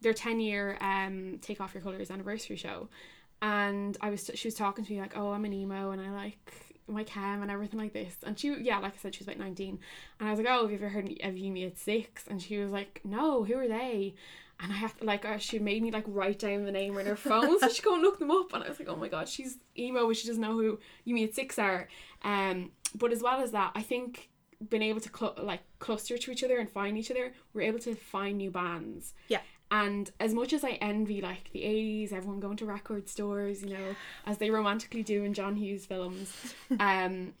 [0.00, 2.88] their 10 year um take off your colors anniversary show
[3.42, 6.10] and I was she was talking to me like, oh, I'm an emo, and I
[6.10, 6.54] like
[6.86, 8.16] my chem and everything like this.
[8.24, 9.80] And she, yeah, like I said, she was about nineteen,
[10.18, 12.24] and I was like, oh, have you ever heard of You Me at Six?
[12.28, 14.14] And she was like, no, who are they?
[14.62, 17.04] And I have to like, uh, she made me like write down the name on
[17.04, 18.52] her phone, so she go and look them up.
[18.54, 21.14] And I was like, oh my god, she's emo, but she doesn't know who You
[21.14, 21.88] Me at Six are.
[22.22, 24.30] Um, but as well as that, I think
[24.68, 27.80] being able to cl- like cluster to each other and find each other, we're able
[27.80, 29.14] to find new bands.
[29.28, 29.40] Yeah.
[29.72, 33.70] And as much as I envy like the 80s, everyone going to record stores, you
[33.70, 33.96] know,
[34.26, 37.32] as they romantically do in John Hughes films, um,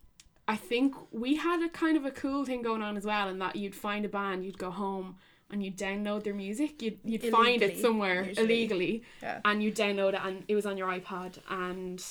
[0.48, 3.38] I think we had a kind of a cool thing going on as well, in
[3.38, 5.16] that you'd find a band, you'd go home
[5.52, 8.44] and you'd download their music, you'd, you'd find it somewhere usually.
[8.46, 9.40] illegally, Yeah.
[9.44, 12.02] and you'd download it and it was on your iPod and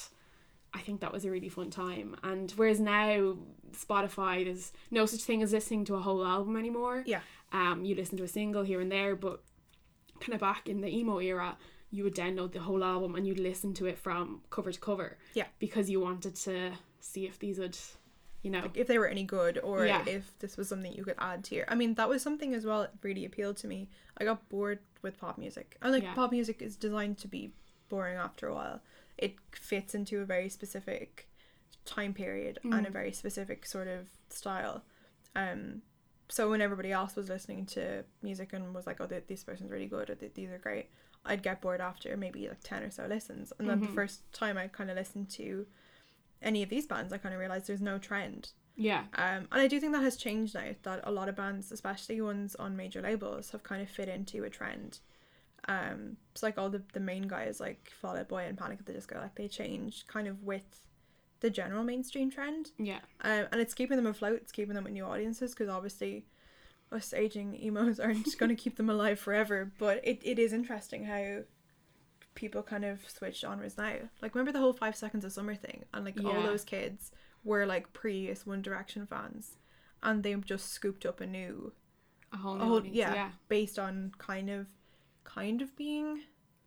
[0.73, 2.15] I think that was a really fun time.
[2.23, 3.35] And whereas now
[3.73, 7.03] Spotify there's no such thing as listening to a whole album anymore.
[7.05, 7.21] Yeah.
[7.51, 9.41] Um you listen to a single here and there, but
[10.19, 11.57] kind of back in the emo era,
[11.89, 15.17] you would download the whole album and you'd listen to it from cover to cover.
[15.33, 15.47] Yeah.
[15.59, 17.77] Because you wanted to see if these would
[18.41, 20.03] you know if they were any good or Yeah.
[20.07, 22.65] if this was something you could add to your I mean that was something as
[22.65, 23.89] well that really appealed to me.
[24.17, 25.77] I got bored with pop music.
[25.81, 26.13] And like Yeah.
[26.15, 27.53] pop music is designed to be
[27.89, 28.81] boring after a while.
[29.17, 31.27] It fits into a very specific
[31.85, 32.93] time period and a Mm.
[32.93, 34.83] very specific sort of style.
[35.35, 35.81] Um
[36.29, 39.87] so when everybody else was listening to music and was like, "Oh, this person's really
[39.87, 40.89] good," or "These are great,"
[41.25, 43.87] I'd get bored after maybe like ten or so listens, and then Mhm.
[43.87, 45.67] the first time I kind of listened to
[46.41, 48.49] any of these bands, I kind of realized there's no trend.
[48.75, 49.03] Yeah.
[49.15, 50.69] Um, and I do think that has changed now.
[50.83, 54.43] That a lot of bands, especially ones on major labels, have kind of fit into
[54.43, 54.99] a trend.
[55.67, 58.85] Um, it's like all the the main guys like Fall Out Boy and Panic at
[58.85, 60.87] the Disco, like they change kind of with
[61.41, 62.71] the general mainstream trend.
[62.77, 62.99] Yeah.
[63.21, 64.39] Um, and it's keeping them afloat.
[64.41, 66.25] It's keeping them with new audiences because obviously,
[66.91, 69.71] us aging emos aren't going to keep them alive forever.
[69.77, 71.43] But it, it is interesting how
[72.35, 73.95] people kind of switch genres now.
[74.21, 77.11] Like remember the whole Five Seconds of Summer thing, and like all those kids
[77.43, 79.57] were like previous One Direction fans,
[80.03, 81.73] and they just scooped up a new
[82.33, 83.29] A whole, a new whole yeah, yeah.
[83.49, 84.67] based on kind of
[85.23, 86.21] kind of being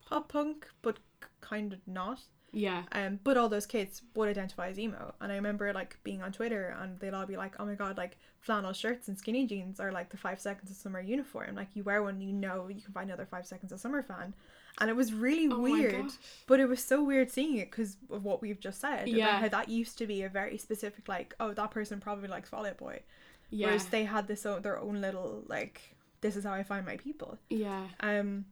[0.07, 0.98] pop punk, but
[1.40, 2.20] kind of not.
[2.53, 2.85] Yeah.
[2.92, 6.31] Um, but all those kids would identify as emo, and I remember like being on
[6.31, 9.81] Twitter, and they'd all be like, "Oh my god, like flannel shirts and skinny jeans
[9.81, 11.57] are like the Five Seconds of Summer uniform.
[11.57, 14.35] Like you wear one, you know you can find another Five Seconds of Summer fan."
[14.80, 16.06] And it was really Oh weird,
[16.48, 19.28] but it was so weird seeing it because of what we've just said Yeah.
[19.37, 22.48] about how that used to be a very specific like, oh, that person probably likes
[22.48, 23.02] Fall Out Boy,
[23.50, 23.66] Yeah.
[23.68, 26.96] whereas they had this own, their own little like, this is how I find my
[26.96, 27.38] people.
[27.48, 27.87] yeah.
[28.00, 28.46] Um,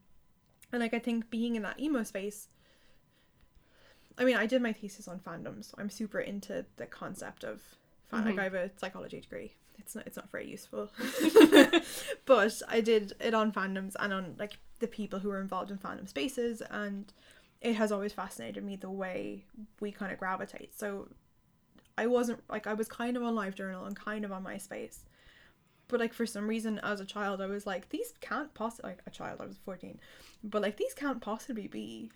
[0.72, 2.48] and like I think being in that emo space.
[4.18, 7.62] I mean, I did my thesis on fandom, so I'm super into the concept of
[8.11, 8.24] fan.
[8.26, 8.40] Like Mhm.
[8.40, 9.54] I have a psychology degree.
[9.78, 10.06] It's not.
[10.06, 10.90] It's not very useful,
[12.26, 14.52] but I did it on fandoms and on like
[14.83, 17.11] the people who are involved in fandom spaces, and
[17.62, 19.47] it has always fascinated me the way
[19.81, 20.79] we kind of gravitate.
[20.79, 21.09] So,
[21.97, 25.01] I wasn't like I was kind of on LiveJournal and kind of on MySpace,
[25.92, 29.03] but like for some reason as a child I was like these can't possibly like
[29.07, 30.01] a child I was 14
[30.42, 32.11] but like these can't possibly be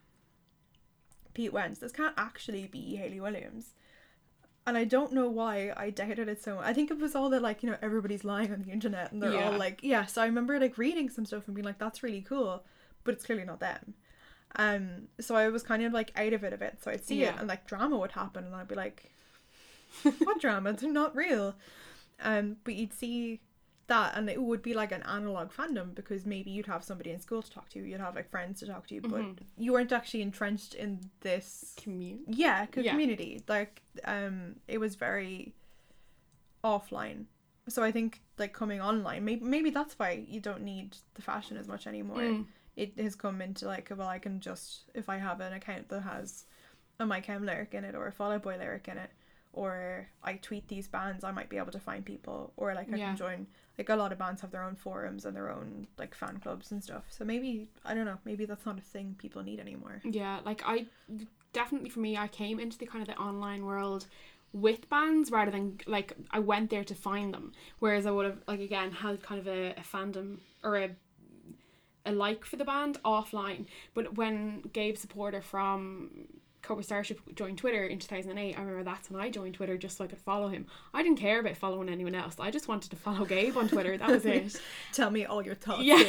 [1.35, 3.74] Pete Wentz this can't actually be Hayley Williams
[4.66, 6.64] and I don't know why I doubted it so much.
[6.66, 9.22] I think it was all that like you know everybody's lying on the internet and
[9.22, 9.50] they're Yeah.
[9.52, 12.22] all like yeah so I remember like reading some stuff and being like that's really
[12.22, 12.64] cool
[13.05, 13.94] but it's clearly not them
[14.57, 17.22] um so I was kind of like out of it a bit so I'd see
[17.22, 19.11] it and like drama would happen and I'd be like
[20.18, 21.55] what drama they're not real
[22.22, 23.40] um but you'd see
[23.88, 27.20] that and it would be like an analog fandom because maybe you'd have somebody in
[27.20, 29.38] school to talk to you'd have like friends to talk to but Mhm.
[29.57, 32.90] you weren't actually entrenched in this community yeah, Yeah.
[32.90, 35.55] community like um it was very
[36.64, 37.25] offline
[37.68, 41.57] so i think like coming online maybe maybe that's why you don't need the fashion
[41.57, 42.46] as much anymore Mm.
[42.77, 46.01] it has come into like well i can just if i have an account that
[46.01, 46.46] has
[46.99, 49.11] a my chem lyric in it or a Fall Out boy lyric in it
[49.56, 52.96] or i tweet these bands i might be able to find people or like i
[52.96, 53.08] Yeah.
[53.08, 53.46] can join
[53.78, 56.70] like a lot of bands have their own forums and their own like fan clubs
[56.72, 60.00] and stuff so maybe i don't know maybe that's not a thing people need anymore
[60.04, 60.86] Yeah, like I
[61.52, 64.06] definitely for me, I came into the kind of the online world
[64.52, 67.52] with bands rather than like I went there to find them.
[67.78, 70.28] Whereas I would have like again had kind of a, a fandom
[70.62, 70.90] or a
[72.04, 73.66] a like for the band offline.
[73.94, 76.10] But when Gabe Saporta from
[76.66, 80.05] Cobra Starship joined Twitter in 2008, I remember that's when I joined Twitter just so
[80.05, 80.66] I could follow him.
[80.92, 82.35] I didn't care about following anyone else.
[82.40, 83.96] I just wanted to follow Gabe on Twitter.
[83.96, 84.61] That was it.
[84.92, 86.02] tell me all your thoughts yeah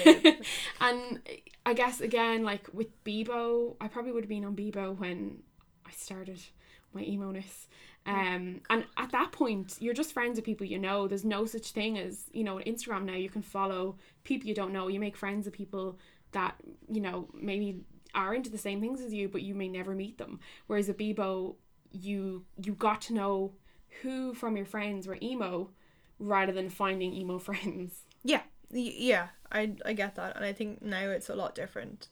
[0.82, 1.20] and
[1.66, 5.40] i guess again like with bebo i probably would have been on bebo when
[5.86, 6.40] i started
[6.94, 7.68] my emo-ness
[8.06, 11.72] um and at that point you're just friends with people you know there's no such
[11.72, 15.18] thing as you know instagram now you can follow people you don't know you make
[15.18, 15.98] friends with people
[16.32, 16.56] that
[16.90, 17.82] you know maybe
[18.18, 20.40] are into the same things as you, but you may never meet them.
[20.68, 21.56] Whereas a Bebo,
[21.92, 23.54] you you got to know
[24.02, 25.70] who from your friends were emo
[26.20, 28.04] rather than finding emo friends.
[28.24, 32.10] Yeah, yeah, I I get that, and I think now it's a lot different.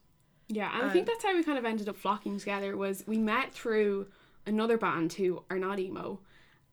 [0.47, 2.77] Yeah, and I think Um, that's how we kind of ended up flocking together.
[2.77, 4.07] Was we met through
[4.45, 6.19] another band who are not emo,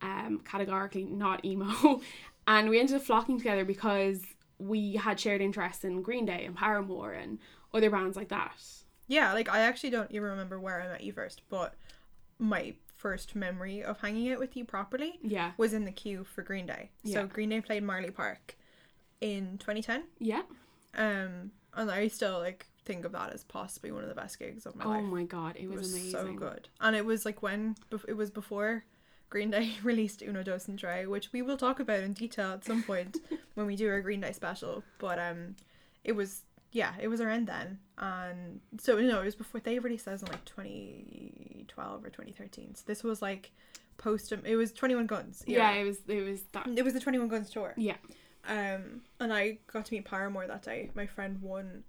[0.02, 2.00] um, categorically not emo,
[2.46, 4.20] and we ended up flocking together because
[4.58, 7.38] we had shared interests in Green Day and Paramore and
[7.74, 8.62] other bands like that.
[9.12, 11.74] Yeah, like I actually don't even remember where I met you first, but
[12.38, 16.42] my first memory of hanging out with you properly Yeah, was in the queue for
[16.42, 16.90] Green Day.
[17.02, 17.14] Yeah.
[17.22, 18.56] So Green Day played Marlay Park
[19.20, 20.04] in 2010.
[20.18, 20.42] yeah.
[20.94, 24.66] Um, and I still like think of that as possibly one of the best gigs
[24.66, 25.00] of my Oh life.
[25.02, 26.10] Oh my god, it It was, was amazing.
[26.12, 27.76] so good, and it was like when
[28.08, 28.84] it was before
[29.30, 32.64] Green Day released Uno Dos and Tre, which we will talk about in detail at
[32.64, 33.16] some point
[33.54, 34.82] when we do our Green Day special.
[34.98, 35.56] But um,
[36.04, 36.42] it was
[36.72, 40.28] yeah, it was around then, and so no, it was before they already says in
[40.28, 42.74] like twenty twelve or twenty thirteen.
[42.74, 43.52] So this was like
[43.98, 44.32] post.
[44.44, 45.44] It was Twenty One Guns.
[45.46, 46.66] Yeah, it was it was that.
[46.76, 47.74] it was the Twenty One Guns tour.
[47.76, 47.96] Yeah.
[48.48, 50.90] Um, and I got to meet Paramore that day.
[50.94, 51.84] My friend won,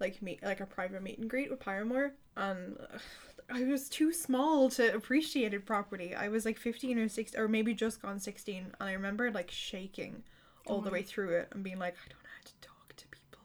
[0.00, 3.00] like meet like a private meet and greet with Paramore, and ugh,
[3.50, 6.14] I was too small to appreciate it properly.
[6.14, 9.50] I was like fifteen or six, or maybe just gone sixteen, and I remember like
[9.50, 10.22] shaking
[10.66, 10.92] all the Oh.
[10.92, 13.40] way through it and being like, I don't know how to talk to people.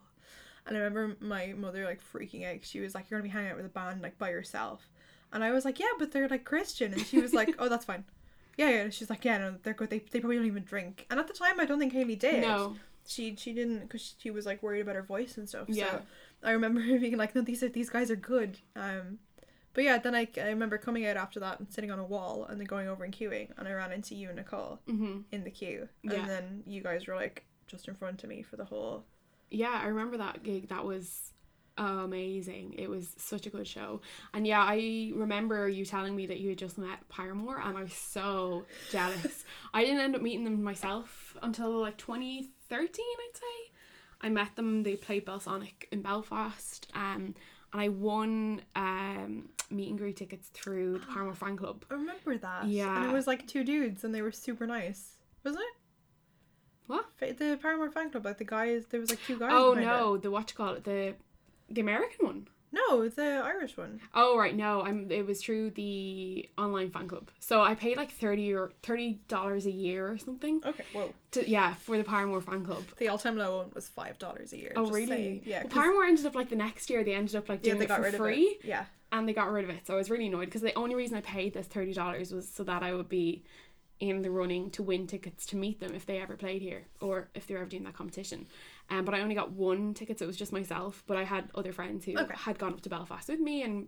[0.65, 2.63] And I remember my mother like freaking out.
[2.63, 4.89] She was like, "You're gonna be hanging out with a band like by yourself,"
[5.31, 7.85] and I was like, "Yeah, but they're like Christian," and she was like, "Oh, that's
[7.85, 8.05] fine."
[8.57, 8.89] Yeah, yeah.
[8.91, 9.89] She's like, yeah, no, they're good.
[9.89, 11.07] They, they probably don't even drink.
[11.09, 12.75] And at the time, I don't think Hayley did No.
[13.07, 15.65] she she didn't because she was like worried about her voice and stuff.
[15.69, 15.89] Yeah.
[15.91, 16.01] So
[16.43, 18.59] I remember being like, no, these are these guys are good.
[18.75, 19.17] Um,
[19.73, 22.45] but yeah, then I, I remember coming out after that and sitting on a wall
[22.47, 25.43] and then going over and queuing and I ran into you and Nicole hmm in
[25.43, 26.13] the queue Yeah.
[26.13, 29.03] and then you guys were like just in front of me for the whole.
[29.53, 30.69] Yeah, I remember that gig.
[30.69, 31.33] That was
[31.77, 32.75] amazing.
[32.77, 34.01] It was such a good show.
[34.33, 37.83] And yeah, I remember you telling me that you had just met Paramore and I
[37.83, 39.43] was so jealous.
[39.73, 43.71] I didn't end up meeting them myself until like 2013, I'd say.
[44.21, 46.87] I met them, they played Belsonic in Belfast.
[46.93, 47.35] Um
[47.73, 51.85] and I won um meet and greet tickets through the Paramore fan club.
[51.89, 52.67] I remember that.
[52.67, 52.95] Yeah.
[53.01, 55.17] And it was like two dudes and they were super nice.
[55.43, 55.82] Wasn't it?
[56.87, 57.05] What?
[57.19, 59.51] The Paramore fan club, like the guys, there was like two guys.
[59.53, 60.01] Oh behind it.
[60.01, 61.15] no, the what you call it, the
[61.69, 62.47] the American one.
[62.75, 64.01] No, the Irish one.
[64.15, 65.11] Oh right, no, I'm.
[65.11, 67.29] It was through the online fan club.
[67.39, 70.59] So I paid like thirty or thirty dollars a year or something.
[70.65, 71.13] Okay, whoa.
[71.33, 72.83] To yeah, for the Paramore fan club.
[72.97, 74.73] The all time low one was five dollars a year.
[74.75, 75.07] Oh just really?
[75.07, 75.41] saying.
[75.45, 75.61] Yeah.
[75.61, 77.03] Well, Paramore ended up like the next year.
[77.03, 78.67] They ended up like yeah, doing they it got for rid free, of it.
[78.67, 78.85] Yeah.
[79.11, 79.85] and they got rid of it.
[79.85, 82.49] So I was really annoyed because the only reason I paid this thirty dollars was
[82.49, 83.43] so that I would be
[84.09, 87.29] in the running to win tickets to meet them if they ever played here or
[87.33, 88.45] if they were ever doing that competition.
[88.89, 91.03] Um, but I only got one ticket, so it was just myself.
[91.07, 92.33] But I had other friends who Okay.
[92.35, 93.87] had gone up to Belfast with me, and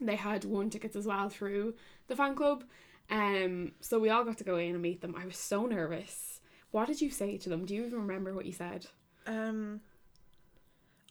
[0.00, 1.74] they had won tickets as well through
[2.08, 2.64] the fan club.
[3.10, 5.14] Um, so we all got to go in and meet them.
[5.16, 6.40] I was so nervous.
[6.70, 7.66] What did you say to them?
[7.66, 8.86] Do you even remember what you said?
[9.26, 9.80] Um,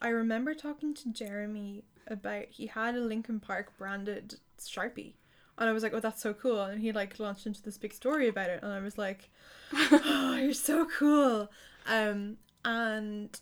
[0.01, 5.13] I remember talking to Jeremy about he had a Linkin Park branded Sharpie.
[5.57, 6.61] And I was like, oh, that's so cool.
[6.61, 8.63] And he like launched into this big story about it.
[8.63, 9.29] And I was like,
[9.73, 11.49] oh, you're so cool.
[11.87, 13.39] Um, and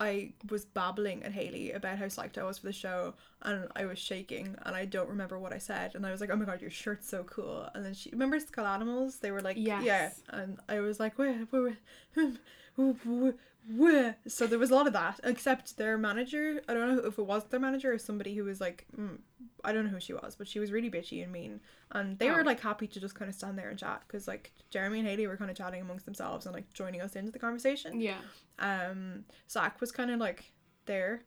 [0.00, 3.14] I was babbling at Hayley about how psyched I was for the show.
[3.42, 4.56] And I was shaking.
[4.64, 5.94] And I don't remember what I said.
[5.94, 7.68] And I was like, oh my God, your shirt's so cool.
[7.74, 9.18] And then she, remember Skull Animals?
[9.18, 9.82] They were like, yeah.
[9.82, 10.22] Yes.
[10.30, 11.76] And I was like, where, where,
[12.14, 13.34] where,
[13.76, 14.16] where?
[14.26, 16.60] So there was a lot of that, except their manager.
[16.68, 19.18] I don't know if it was their manager or somebody who was like, mm,
[19.64, 21.60] I don't know who she was, but she was really bitchy and mean.
[21.92, 22.34] And they Oh.
[22.34, 25.08] were like happy to just kind of stand there and chat because like Jeremy and
[25.08, 28.00] Hayley were kind of chatting amongst themselves and like joining us into the conversation.
[28.00, 28.18] Yeah.
[28.58, 30.52] Um, Zach was kind of like
[30.86, 31.22] there,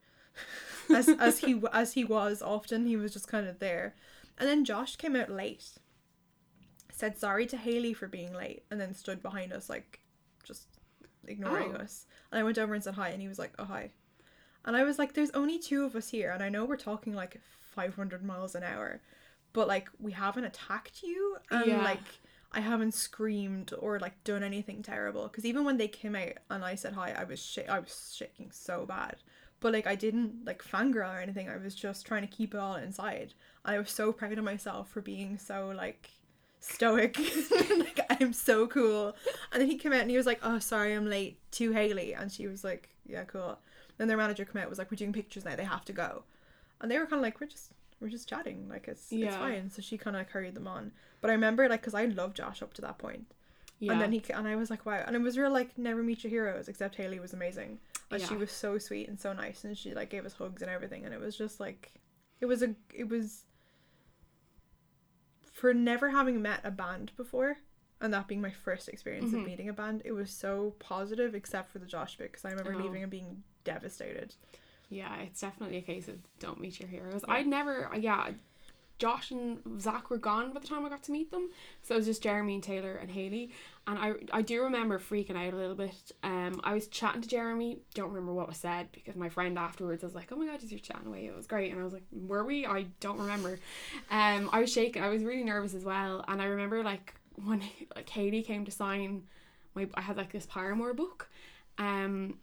[0.96, 2.86] as as he as he was often.
[2.88, 3.96] He was just kind of there,
[4.38, 5.66] and then Josh came out late.
[6.92, 10.00] Said sorry to Hayley for being late, and then stood behind us like,
[10.44, 10.68] just
[11.28, 11.80] ignoring Oh.
[11.80, 12.06] us.
[12.32, 13.92] And I went over and said hi, and he was like, "Oh hi,"
[14.66, 17.14] and I was like, "There's only two of us here, and I know we're talking
[17.14, 17.40] like
[17.76, 19.02] 500 miles an hour,
[19.54, 21.84] but like we haven't attacked you, and Yeah.
[21.84, 22.04] like."
[22.54, 26.66] I haven't screamed or like done anything terrible because even when they came out and
[26.66, 29.24] I said hi, I was sh- I was shaking so bad.
[29.62, 31.48] But like I didn't like fangirl or anything.
[31.48, 33.36] I was just trying to keep it all inside.
[33.64, 36.10] I was so proud of myself for being so like
[36.62, 37.18] stoic.
[37.78, 39.16] like I'm so cool.
[39.52, 42.14] And then he came out and he was like, "Oh, sorry, I'm late." To Hayley,
[42.14, 43.60] and she was like, "Yeah, cool."
[43.98, 45.56] Then their manager came out was like, "We're doing pictures now.
[45.56, 46.24] They have to go."
[46.80, 48.70] And they were kind of like, "We're just we're just chatting.
[48.70, 50.92] Like it's it's fine." So she kind of carried them on.
[51.20, 53.26] But I remember like because I loved Josh up to that point.
[53.82, 53.94] Yeah.
[53.94, 55.04] And then he and I was like, wow.
[55.06, 57.80] And it was real like never meet your heroes, except Hayley was amazing.
[58.12, 60.70] And she was so sweet and so nice, and she like gave us hugs and
[60.70, 61.06] everything.
[61.06, 61.92] And it was just like,
[62.42, 63.46] it was a it was
[65.62, 67.58] for never having met a band before,
[68.02, 69.42] and that being my first experience Mhm.
[69.42, 70.02] of meeting a band.
[70.04, 72.84] It was so positive, except for the Josh bit, because I remember Oh.
[72.84, 74.34] leaving and being devastated.
[74.90, 77.24] Yeah, it's definitely a case of don't meet your heroes.
[77.28, 77.36] Yeah.
[77.36, 78.32] I'd never, yeah,
[79.02, 81.50] Josh and Zac were gone by the time I got to meet them,
[81.82, 83.50] so it was just Jeremy and Taylor and Hayley.
[83.88, 86.12] And I, I do remember freaking out a little bit.
[86.22, 90.04] Um, I was chatting to Jeremy, don't remember what was said because my friend afterwards
[90.04, 92.04] was like, "Oh my god, you're chatting away, it was great," and I was like,
[92.12, 93.58] "Were we?" I don't remember.
[94.12, 95.02] Um, I was shaking.
[95.02, 97.64] I was really nervous as well, and I remember like when
[97.96, 99.24] like Hayley came to sign
[99.74, 101.28] my, I had like this Paramore book.
[101.80, 102.38] Um,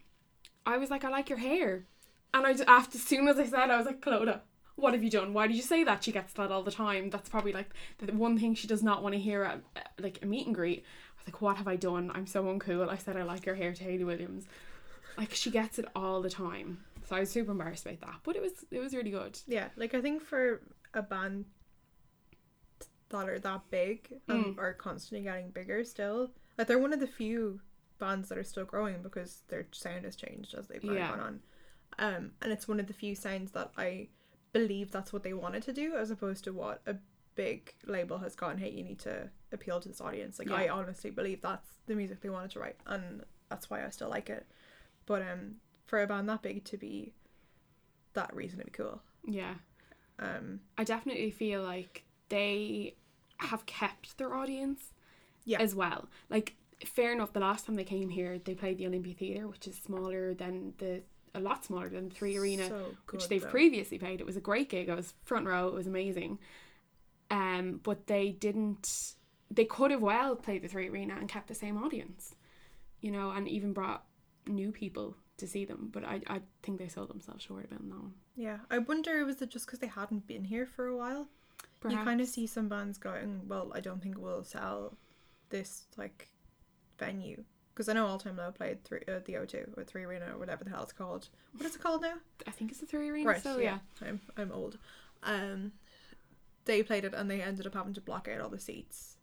[0.65, 1.85] I was like, "I like your hair."
[2.33, 4.41] And I just, after as soon as I said, I was like, Clodagh,
[4.79, 5.33] what have you done?
[5.33, 6.03] Why did you say that?
[6.03, 7.09] She gets that all the time.
[7.09, 10.19] That's probably like the one thing she does not want to hear at uh, like
[10.21, 10.79] a meet and greet.
[10.83, 12.11] I was like, what have I done?
[12.13, 12.89] I'm so uncool.
[12.89, 14.45] I said I like your hair to Williams.
[15.17, 16.83] Like she gets it all the time.
[17.07, 18.19] So I was super embarrassed about that.
[18.23, 19.39] But it was it was really good.
[19.47, 20.61] Yeah, like I think for
[20.93, 21.45] a band
[23.09, 24.59] that are that big and Mm.
[24.59, 27.59] are constantly getting bigger still, like they're one of the few
[27.97, 31.09] bands that are still growing because their sound has changed as they've Yeah.
[31.09, 31.41] gone on.
[31.97, 34.07] Um, and it's one of the few sounds that I
[34.51, 36.95] believe that's what they wanted to do as opposed to what a
[37.35, 40.39] big label has gone, hey, you need to appeal to this audience.
[40.39, 43.89] Like I honestly believe that's the music they wanted to write and that's why I
[43.89, 44.45] still like it.
[45.05, 47.13] But um for a band that big to be
[48.13, 49.01] that reasonably cool.
[49.25, 49.55] Yeah.
[50.19, 52.95] Um I definitely feel like they
[53.37, 54.93] have kept their audience
[55.45, 55.61] Yeah.
[55.61, 56.09] as well.
[56.29, 59.67] Like fair enough, the last time they came here, they played the Olympia Theatre, which
[59.67, 61.01] is smaller than the
[61.33, 63.49] a lot smaller than Three Arena, so which they've though.
[63.49, 64.19] previously played.
[64.19, 64.89] It was a great gig.
[64.89, 65.67] I was front row.
[65.67, 66.39] It was amazing.
[67.31, 68.85] Um, but they didn't.
[69.51, 72.35] They could have well played the Three Arena and kept the same audience,
[73.01, 74.05] you know, and even brought
[74.47, 75.89] new people to see them.
[75.91, 78.13] But I, I think they sold themselves short about that one.
[78.35, 81.27] Yeah, I wonder was it just because they hadn't been here for a while?
[81.87, 84.97] You kind of see some bands going, well, I don't think we'll sell
[85.49, 86.27] this like
[86.97, 87.43] venue
[87.79, 90.37] because I know All Time Low played three, uh, the O2 or Three Arena or
[90.37, 91.29] whatever the hell it's called.
[91.55, 92.15] What is it called now?
[92.45, 93.29] I think it's the Three Arena.
[93.29, 94.07] right, so yeah, yeah.
[94.09, 94.77] I'm I'm old.
[95.23, 95.71] Um,
[96.65, 99.15] they played it and they ended up having to block out all the seats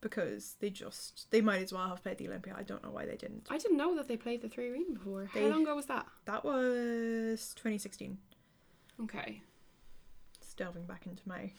[0.00, 2.54] because they just they might as well have played the Olympia.
[2.56, 3.46] I don't know why they didn't.
[3.50, 5.28] I didn't know that they played the Three Arena before.
[5.34, 6.06] They- How long ago was that?
[6.24, 8.16] That was 2016.
[9.02, 9.42] Okay.
[10.40, 11.50] Just delving back into my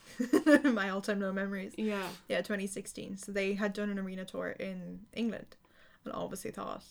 [0.72, 1.74] my all time low memories.
[1.78, 2.08] Yeah.
[2.28, 3.18] Yeah, 2016.
[3.18, 5.56] So they had done an arena tour in England
[6.06, 6.84] and obviously thought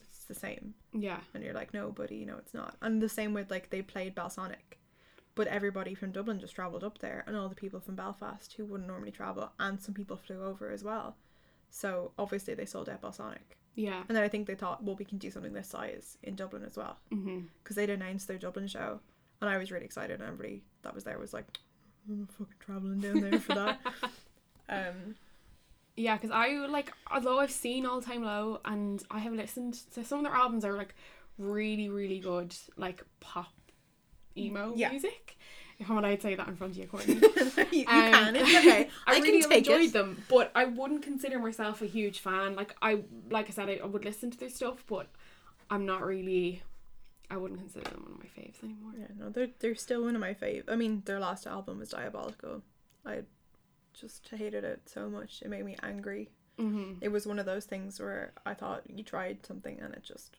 [0.00, 0.74] it's the same.
[0.92, 1.20] Yeah.
[1.34, 2.76] And you're like, no, buddy, no, it's not.
[2.82, 4.78] And the same with like they played Belsonic.
[5.34, 8.64] But everybody from Dublin just travelled up there and all the people from Belfast who
[8.64, 11.16] wouldn't normally travel and some people flew over as well.
[11.70, 13.56] So obviously they sold out Belsonic.
[13.76, 14.02] Yeah.
[14.08, 16.64] And then I think they thought, well, we can do something this size in Dublin
[16.64, 16.98] as well.
[17.62, 18.98] Because they'd announced their Dublin show.
[19.40, 21.46] And I was really excited and everybody that was there was like,
[22.08, 23.80] I'm fucking travelling down there for that.
[24.68, 25.14] um,
[25.98, 30.04] Yeah, because I like although I've seen All Time Low and I have listened to
[30.04, 30.94] some of their albums are like
[31.38, 33.52] really really good like pop
[34.36, 34.90] emo Yeah.
[34.90, 35.36] music.
[35.80, 37.14] If I would I'd say that in front of you, Courtney.
[37.14, 37.20] you,
[37.72, 38.36] you Um, can.
[38.36, 38.88] It's okay.
[39.06, 39.92] I, I, really can have take enjoyed it.
[39.92, 42.56] them, but I wouldn't consider myself a huge fan.
[42.56, 45.06] Like I like I said, I, I would listen to their stuff, but
[45.70, 46.62] I'm not really.
[47.30, 48.92] I wouldn't consider them one of my faves anymore.
[48.98, 50.64] Yeah, no, they're they're still one of my fave.
[50.68, 52.62] I mean, their last album was diabolical.
[53.06, 53.20] I
[54.00, 55.42] just hated it so much.
[55.42, 56.30] It made me angry.
[56.58, 56.94] Mm-hmm.
[57.00, 60.36] It was one of those things where I thought you tried something and it just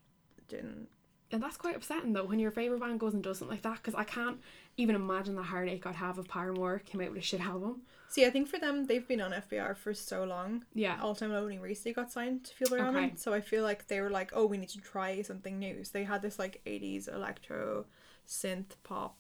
[0.48, 0.88] didn't.
[1.32, 3.78] And that's quite upsetting though when your favorite band goes and does something like that
[3.78, 4.39] because I can't
[4.78, 7.84] even imagine the heartache I'd have if Paramore came out with a shit album.
[8.10, 10.65] See, I think for them, they've been on FBR for so long.
[10.74, 10.98] Yeah.
[11.00, 13.13] All Time Low only recently got signed to Feel the Okay.
[13.15, 15.84] So I feel like they were like, oh, we need to try something new.
[15.84, 17.86] So they had this like '80s electro,
[18.28, 19.15] synth pop,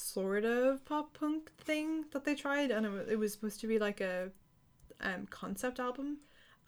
[0.00, 3.66] sort of pop punk thing that they tried, and it was, it was supposed to
[3.66, 4.30] be like a
[5.00, 6.18] um concept album.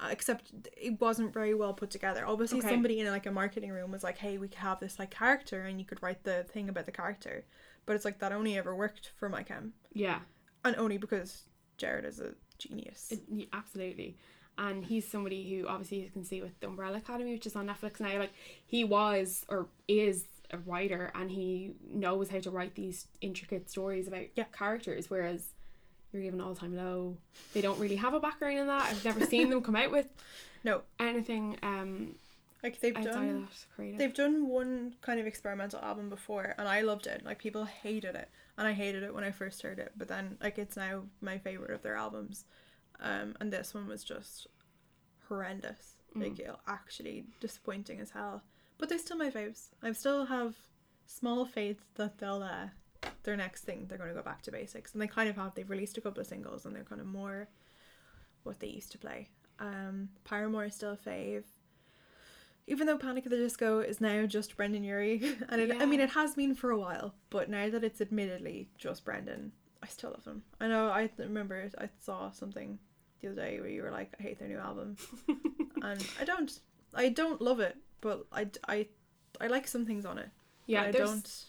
[0.01, 2.27] Uh, except it wasn't very well put together.
[2.27, 2.71] Obviously, Okay.
[2.71, 5.63] somebody in like a marketing room was like, "Hey, we could have this like character,
[5.63, 7.45] and you could write the thing about the character."
[7.87, 10.21] But it's like that only ever worked for my chem, Yeah.
[10.65, 11.45] and only because
[11.77, 13.13] Gerard is a genius.
[13.13, 14.17] It, yeah, absolutely.
[14.59, 17.67] And he's somebody who obviously you can see with the Umbrella Academy, which is on
[17.69, 18.19] Netflix now.
[18.19, 18.33] Like
[18.67, 24.07] he was or is a writer, and he knows how to write these intricate stories
[24.09, 24.45] about Yeah.
[24.53, 25.09] characters.
[25.11, 25.49] Whereas
[26.13, 27.17] you're given all time low,
[27.55, 28.83] they don't really have a background in that.
[28.91, 30.09] I've never seen them come out with
[30.65, 30.83] No.
[30.99, 32.17] anything um
[32.63, 33.49] Like they've done
[33.79, 37.25] that they've done one kind of experimental album before and I loved it.
[37.25, 38.29] Like people hated it.
[38.59, 41.39] And I hated it when I first heard it, but then like it's now my
[41.39, 42.45] favorite of their albums.
[43.01, 44.47] Um and this one was just
[45.29, 45.97] horrendous.
[46.15, 46.23] Mm.
[46.39, 48.43] Like actually disappointing as hell.
[48.79, 49.69] But they're still my faves.
[49.83, 50.55] I still have
[51.07, 52.69] small faith that they'll uh
[53.25, 54.93] their next thing they're gonna go back to basics.
[54.93, 55.55] And they kind of have.
[55.55, 57.49] They've released a couple of singles and they're kind of more
[58.43, 59.29] what they used to play.
[59.59, 61.45] Um Paramore is still a fave.
[62.67, 66.01] Even though Panic at the Disco is now just Brendon Urie, and it, I mean
[66.01, 69.53] it has been for a while, but now that it's admittedly just Brendon,
[69.83, 70.43] I still love him.
[70.61, 72.79] I know I remember I saw something
[73.21, 74.97] the other day where you were like, I hate their new album,
[75.83, 76.57] and I don't,
[76.95, 78.87] I don't love it, but I, I,
[79.41, 80.29] I like some things on it.
[80.67, 81.45] but yeah, I don't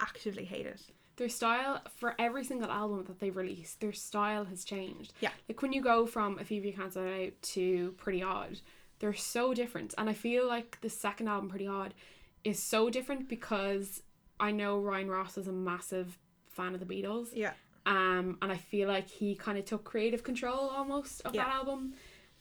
[0.00, 0.80] actively hate it.
[1.16, 5.12] their style for every single album that they've released, their style has changed.
[5.20, 5.30] Yeah.
[5.48, 8.60] Like when you go from A Fever You Can't Sweat Out to Pretty Odd,
[8.98, 9.94] they're so different.
[9.96, 11.94] And I feel like the second album, Pretty Odd,
[12.42, 14.02] is so different because
[14.40, 16.18] I know Ryan Ross is a massive
[16.48, 17.28] fan of the Beatles.
[17.32, 17.52] Yeah,
[17.86, 21.44] Um, and I feel like he kind of took creative control almost of Yeah.
[21.44, 21.94] that album.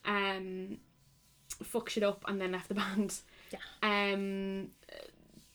[0.06, 0.78] Um,
[1.64, 3.22] fucked shit up and then left the band.
[3.54, 3.60] Yeah.
[4.14, 4.70] Um,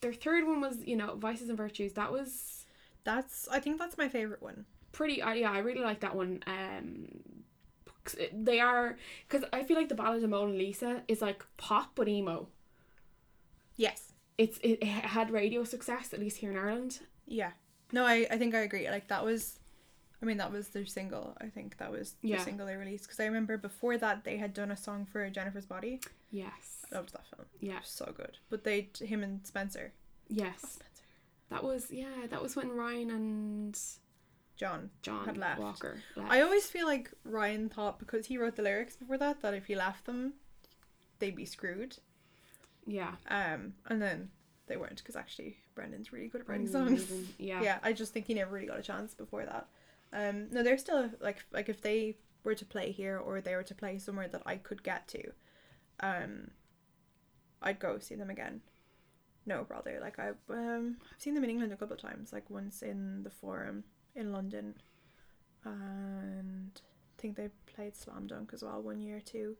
[0.00, 1.92] their third one was, you know, Vices and Virtues.
[1.94, 2.64] That was
[3.04, 4.64] that's I think that's my favorite one.
[4.92, 7.08] pretty uh, yeah i really like that one um
[8.32, 8.96] they are
[9.28, 12.48] because i feel like the ballad of mona lisa is like pop but emo
[13.76, 14.12] Yes.
[14.38, 17.52] it's it, it had radio success at least here in ireland Yeah.
[17.92, 18.90] No, I, I think I agree.
[18.90, 19.58] Like that was,
[20.20, 21.34] I mean that was their single.
[21.40, 22.44] I think that was the Yeah.
[22.44, 25.64] single they released because I remember before that they had done a song for Jennifer's
[25.64, 26.00] Body.
[26.30, 27.46] Yes I loved that film.
[27.60, 28.38] yeah So good.
[28.50, 29.92] But they, him and Spencer.
[30.28, 30.84] yes Spencer.
[31.50, 33.78] that was yeah that was when ryan and
[34.56, 34.90] John.
[35.02, 35.60] john Had left.
[35.60, 36.30] walker left.
[36.30, 39.66] I always feel like Ryan thought because he wrote the lyrics before that that if
[39.66, 40.34] he left them,
[41.20, 41.96] they'd be screwed.
[42.86, 44.30] yeah Um, and then
[44.66, 47.12] they weren't because actually Brendon's really good at writing Brendan songs.
[47.38, 47.78] Yeah Yeah.
[47.82, 49.68] I just think he never really got a chance before that.
[50.12, 53.62] Um, no, they're still like like if they were to play here or they were
[53.62, 55.32] to play somewhere that I could get to,
[56.00, 56.50] um,
[57.62, 58.60] I'd go see them again.
[59.46, 59.98] No bother.
[60.00, 62.32] Like I um I've seen them in England a couple of times.
[62.32, 63.84] Like once in the Forum
[64.14, 64.74] in London,
[65.64, 66.80] and
[67.18, 69.56] I think they played Slam Dunk as well one year too.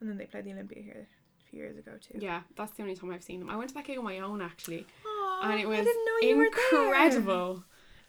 [0.00, 1.08] And then they played the Olympia here
[1.40, 2.18] a few years ago too.
[2.20, 4.18] yeah that's the only time i've seen them i went to that gig on my
[4.18, 6.82] own actually Aw, and it was I didn't know you were there.
[6.84, 7.62] incredible.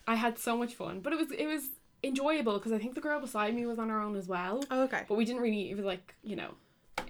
[0.07, 1.69] I had so much fun, but it was it was
[2.03, 4.63] enjoyable because I think the girl beside me was on her own as well.
[4.71, 5.03] Oh, okay.
[5.07, 5.69] But we didn't really.
[5.71, 6.53] It was like you know,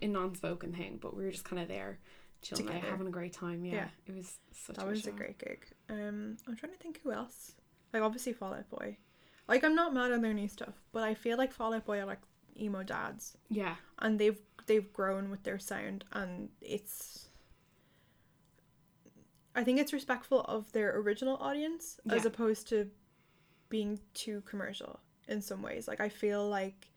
[0.02, 2.00] a non-spoken thing, but we were just kind of there,
[2.42, 3.66] chilling, out, having a great time.
[3.66, 3.88] Yeah, Yeah.
[4.08, 4.76] it was such.
[4.78, 5.10] That a was show.
[5.10, 5.66] a great gig.
[5.90, 7.54] Um, I'm trying to think who else.
[7.94, 8.98] Like obviously Fall Out Boy.
[9.48, 12.00] Like I'm not mad on their new stuff, but I feel like Fall Out Boy
[12.00, 12.20] are like
[12.60, 17.26] emo dads, Yeah, and they've they've grown with their sound, and it's.
[19.56, 22.90] I think it's respectful of their original audience as opposed to
[23.70, 25.88] being too commercial in some ways.
[25.88, 26.90] Like I feel like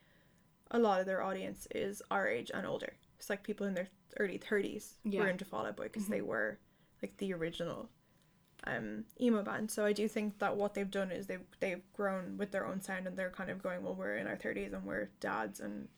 [0.71, 2.93] a lot of their audience is our age and older.
[3.19, 5.21] It's like people in their early 30s Yeah.
[5.21, 6.11] were into Fall Out Boy because Mhm.
[6.11, 6.59] they were
[7.03, 7.89] like the original
[8.65, 9.71] um emo band.
[9.71, 12.81] So I do think that what they've done is they've they've grown with their own
[12.83, 15.89] sound and they're kind of going, well, we're in our 30s and we're dads and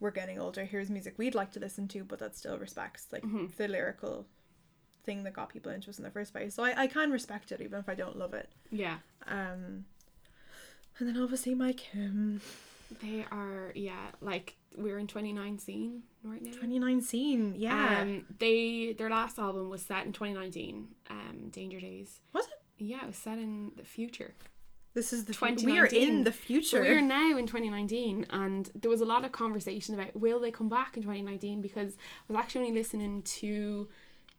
[0.00, 0.64] we're getting older.
[0.64, 3.54] Here's music we'd like to listen to, but that still respects like Mhm.
[3.56, 4.26] the lyrical
[5.06, 6.54] thing that got people into us in the first place.
[6.54, 8.50] So I, I can respect it even if I don't love it.
[8.70, 8.96] yeah.
[9.26, 9.86] Um,
[10.98, 12.40] and then obviously my chem,
[13.02, 14.06] They are yeah.
[14.20, 16.50] Like we're in 2019 right now.
[16.52, 18.00] 2019, yeah.
[18.02, 20.88] Um, they their last album was set in 2019.
[21.10, 22.20] Um, Danger Days.
[22.32, 22.52] Was it?
[22.78, 24.34] Yeah, it was set in the future.
[24.94, 26.80] this is the fu- we are in the future.
[26.82, 30.68] we're now in 2019, and there was a lot of conversation about will they come
[30.68, 33.88] back in 2019 because I was actually only listening to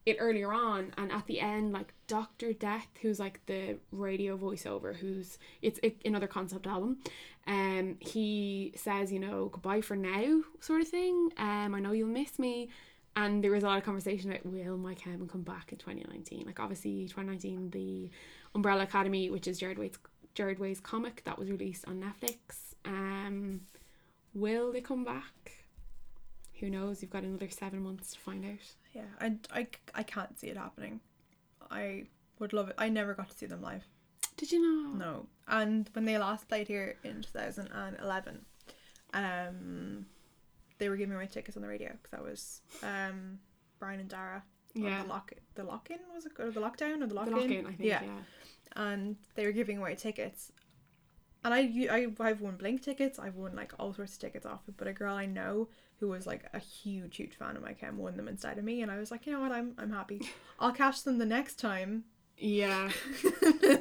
[0.08, 4.96] it earlier on, and at the end, like Doctor Death, who's like the radio voiceover,
[4.96, 6.98] who's it's it, another concept album,
[7.46, 11.32] um, he says you know goodbye for now sort of thing.
[11.38, 12.70] Um, I know you'll miss me.
[13.16, 16.44] And there was a lot of conversation about will Mike Hammond come back in 2019?
[16.46, 18.12] Like obviously 2019, the
[18.54, 19.98] Umbrella Academy, which is Gerard Way's
[20.36, 22.76] Gerard Way's comic that was released on Netflix.
[22.86, 23.62] Um,
[24.36, 25.66] will they come back?
[26.60, 27.02] Who knows?
[27.02, 28.76] You've got another seven months to find out.
[28.98, 31.00] Yeah, I, I, I can't see it happening.
[31.72, 32.06] I
[32.40, 32.76] would love it.
[32.78, 33.84] I never got to see them live.
[34.38, 34.94] Did you know?
[35.06, 35.26] No.
[35.48, 38.46] And when they last played here in 2011,
[39.14, 40.06] um,
[40.78, 43.40] they were giving away tickets on the radio because that was um,
[43.80, 44.44] Brian and Dara.
[44.74, 45.02] Yeah.
[45.04, 47.38] The lock, the lock in was it or the lockdown or the lock The in?
[47.38, 47.80] lock-in, I think.
[47.80, 48.02] Yeah.
[48.04, 48.10] Yeah.
[48.76, 50.52] and they were giving away tickets.
[51.48, 53.20] And I, I, I've won Blink tickets.
[53.20, 54.74] I've won like all sorts of tickets off it.
[54.76, 55.70] But a girl I know
[56.02, 58.82] who was like a huge, huge fan of my chem won them instead of me,
[58.82, 60.22] and I was like, you know what, I'm, I'm happy.
[60.60, 62.04] I'll catch them the next time.
[62.38, 62.92] Yeah.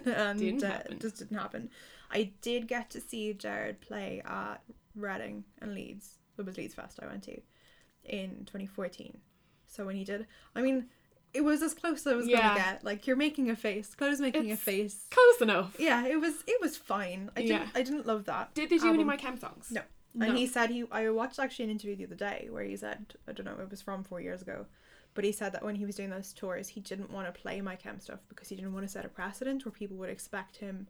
[0.07, 1.69] and Didn't uh, it just didn't happen.
[2.09, 4.59] I did get to see Gerard play at
[4.95, 7.41] Reading and Leeds It was Leeds Fest I went to
[8.05, 9.19] in 2014.
[9.67, 10.87] So when he did, I mean,
[11.37, 12.41] it was as close as I was Yeah.
[12.49, 12.85] gonna get.
[12.85, 15.07] Like you're making a face, Chloe's making It's- a face.
[15.11, 15.77] Close enough.
[15.79, 17.31] Yeah, it was it was fine.
[17.37, 17.69] I didn't Yeah.
[17.75, 18.55] I didn't love that.
[18.55, 19.71] Did they do any of my chem songs?
[19.71, 19.83] No.
[20.15, 20.27] No.
[20.29, 23.15] And he said he I watched actually an interview the other day where he said
[23.29, 24.67] I don't know it was from four years ago,
[25.15, 27.61] but he said that when he was doing those tours he didn't want to play
[27.61, 30.57] my chem stuff because he didn't want to set a precedent where people would expect
[30.57, 30.89] him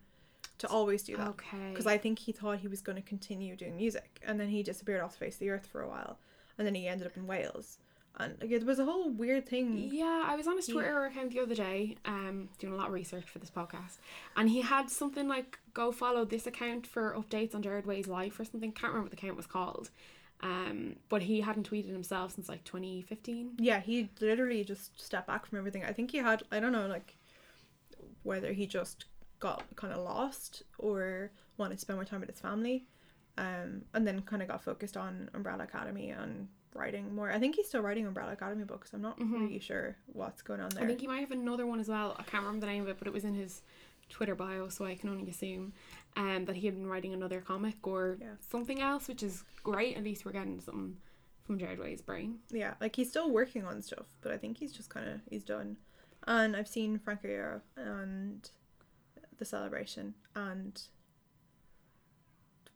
[0.59, 1.29] to always do that.
[1.29, 1.71] Okay.
[1.71, 4.63] Because I think he thought he was going to continue doing music, and then he
[4.63, 6.19] disappeared off the face of the earth for a while,
[6.57, 7.79] and then he ended up in Wales,
[8.19, 9.91] and like, it was a whole weird thing.
[9.93, 12.93] Yeah, I was on his Twitter account the other day, um, doing a lot of
[12.93, 13.99] research for this podcast,
[14.37, 18.41] and he had something like go follow this account for updates on Gerard Way's life
[18.41, 18.73] or something.
[18.73, 19.91] Can't remember what the account was called.
[20.43, 23.53] Um, but he hadn't tweeted himself since like 2015.
[23.59, 25.85] Yeah, he literally just stepped back from everything.
[25.85, 27.17] I think he had I don't know like
[28.23, 29.07] whether he just
[29.41, 32.87] got kind of lost or wanted to spend more time with his family,
[33.39, 37.31] um, and then kind of got focused on Umbrella Academy and writing more.
[37.31, 38.91] I think he's still writing Umbrella Academy books.
[38.93, 39.33] I'm not Mhm.
[39.33, 40.85] really sure what's going on there.
[40.85, 42.15] I think he might have another one as well.
[42.19, 43.63] I can't remember the name of it, but it was in his
[44.09, 45.73] Twitter bio, so I can only assume
[46.17, 48.37] um, that he had been writing another comic or Yeah.
[48.41, 49.97] something else, which is great.
[49.97, 50.97] At least we're getting something
[51.45, 52.41] from Gerard Way's brain.
[52.51, 55.45] yeah, like he's still working on stuff, but I think he's just kind of he's
[55.45, 55.77] done.
[56.27, 58.49] And I've seen Frank Iero and
[59.39, 60.83] the celebration and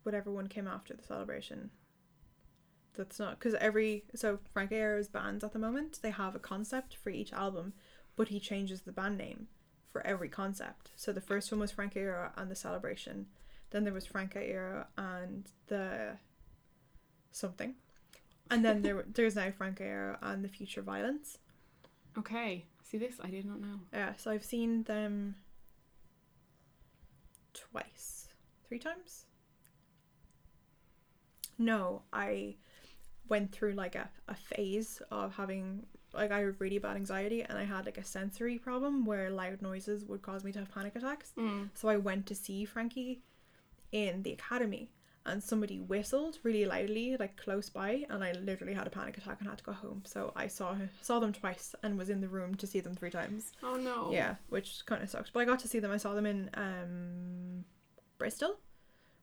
[0.02, 1.70] whatever one came after the celebration.
[2.96, 6.96] That's not because every so Frank Iero's bands at the moment they have a concept
[6.96, 7.72] for each album,
[8.16, 9.48] but he changes the band name
[9.92, 10.90] for every concept.
[10.96, 13.26] So the first one was Frank Iero and the celebration,
[13.70, 16.16] then there was Frank Iero and the
[17.30, 17.74] something,
[18.50, 21.38] and then there there's now Frank Iero and the future violence.
[22.18, 23.14] Okay, see this?
[23.22, 23.80] I did not know.
[23.92, 25.36] Yeah, so I've seen them
[27.54, 28.28] twice,
[28.66, 29.26] three times.
[31.56, 32.56] No, I
[33.30, 37.56] went through like a, a phase of having like I have really bad anxiety and
[37.56, 40.96] I had like a sensory problem where loud noises would cause me to have panic
[40.96, 41.32] attacks.
[41.38, 41.70] Mm.
[41.74, 43.22] So I went to see Frankie
[43.92, 44.90] in the academy
[45.26, 49.36] and somebody whistled really loudly like close by and I literally had a panic attack
[49.40, 50.02] and had to go home.
[50.04, 53.10] So I saw saw them twice and was in the room to see them three
[53.10, 53.52] times.
[53.62, 54.10] Oh no.
[54.12, 55.30] Yeah, which kind of sucks.
[55.30, 55.92] But I got to see them.
[55.92, 57.64] I saw them in um
[58.18, 58.58] Bristol,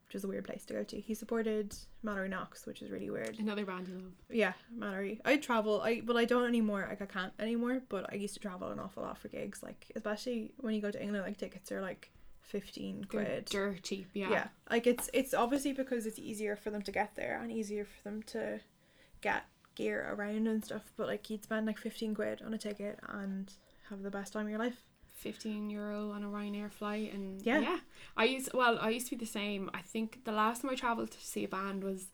[0.07, 0.99] which is a weird place to go to.
[0.99, 3.37] He supported Mallory Knox, which is really weird.
[3.39, 4.13] Another band you love.
[4.29, 5.19] Yeah, Mallory.
[5.25, 5.81] I travel.
[5.81, 6.85] I well, I don't anymore.
[6.89, 7.81] Like I can't anymore.
[7.89, 9.61] But I used to travel an awful lot for gigs.
[9.61, 12.09] Like especially when you go to England, like tickets are like
[12.41, 13.45] fifteen They're quid.
[13.45, 14.07] dirt cheap.
[14.13, 14.29] Yeah.
[14.31, 14.47] Yeah.
[14.71, 18.09] like it's it's obviously because it's easier for them to get there and easier for
[18.09, 18.61] them to
[19.19, 19.43] get
[19.75, 20.93] gear around and stuff.
[20.95, 23.51] But like you'd spend like fifteen quid on a ticket and
[23.89, 24.81] have the best time of your life.
[25.17, 27.59] 15 euro on a Ryanair flight and Yeah.
[27.59, 27.79] yeah.
[28.15, 29.69] I used well I used to be the same.
[29.73, 32.07] I think the last time I traveled to see a band was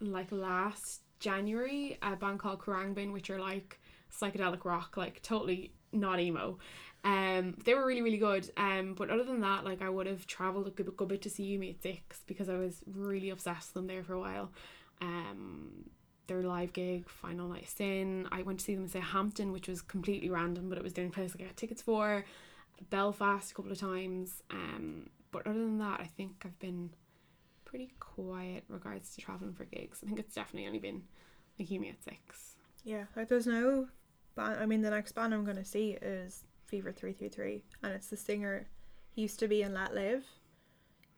[0.00, 3.80] like last January, a band called Karangbin which are like
[4.12, 6.58] psychedelic rock, like totally not emo.
[7.04, 8.50] Um they were really really good.
[8.56, 11.30] Um but other than that like I would have traveled a good, good bit to
[11.30, 14.20] see You Me at 6 because I was really obsessed with them there for a
[14.20, 14.50] while.
[15.00, 15.90] Um
[16.26, 18.28] their live gig, Final Night Sin.
[18.32, 21.02] I went to see them in Southampton, which was completely random, but it was the
[21.02, 22.24] only place I got tickets for.
[22.90, 24.42] Belfast a couple of times.
[24.50, 26.90] Um, but other than that, I think I've been
[27.64, 30.00] pretty quiet regards to traveling for gigs.
[30.02, 31.02] I think it's definitely only been
[31.58, 32.54] like You Me at six.
[32.84, 33.88] Yeah, like there's no
[34.36, 34.60] band.
[34.60, 38.08] I mean, the next band I'm gonna see is Fever Three Three Three, and it's
[38.08, 38.68] the singer.
[39.10, 40.24] He used to be in Let Live.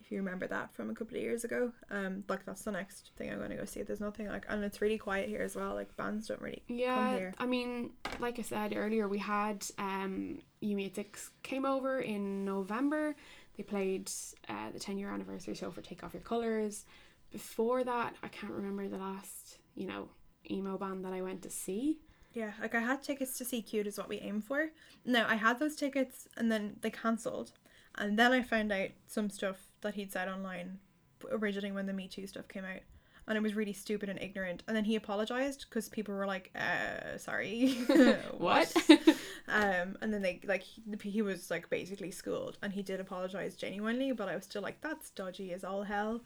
[0.06, 3.10] If you remember that from a couple of years ago, um, like that's the next
[3.16, 3.82] thing I'm gonna go see.
[3.82, 5.74] There's nothing like, and it's really quiet here as well.
[5.74, 6.62] Like bands don't really.
[6.68, 7.34] Yeah, here.
[7.38, 7.90] I mean,
[8.20, 11.04] like I said earlier, we had um You Me at
[11.42, 13.16] came over in November.
[13.56, 14.08] They played
[14.48, 16.84] uh, the ten year anniversary show for Take Off Your Colors.
[17.32, 20.10] Before that, I can't remember the last you know
[20.48, 21.98] emo band that I went to see.
[22.32, 24.68] Yeah, like I had tickets to see Cute is what we aim for.
[25.04, 27.50] No, I had those tickets and then they cancelled,
[27.96, 30.78] and then I found out some stuff that he'd said online,
[31.30, 32.80] originally when the Me Too stuff came out,
[33.28, 34.62] and it was really stupid and ignorant.
[34.68, 37.74] And then he apologized because people were like, "Uh, sorry,
[38.38, 38.74] What?
[39.48, 43.56] um, and then they like he, he was like basically schooled, and he did apologize
[43.56, 46.22] genuinely, but I was still like, that's dodgy as all hell.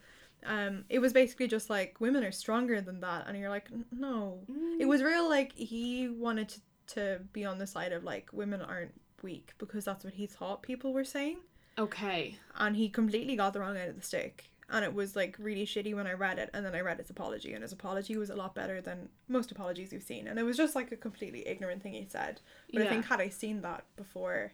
[0.46, 3.84] Um, it was basically just like women are stronger than that, and you're like, "N-
[3.92, 4.40] no,
[4.78, 6.60] it was real like he wanted to,
[6.94, 8.92] to be on the side of like women aren't
[9.22, 11.36] weak because that's what he thought people were saying
[11.78, 12.36] okay.
[12.56, 14.44] and he completely got the wrong end of the stick.
[14.72, 17.10] And it was like really shitty when i read it and then i read his
[17.10, 20.28] apology and his apology was a lot better than most apologies we've seen.
[20.28, 22.40] And it was just like a completely ignorant thing he said.
[22.72, 24.52] But i think had i seen that before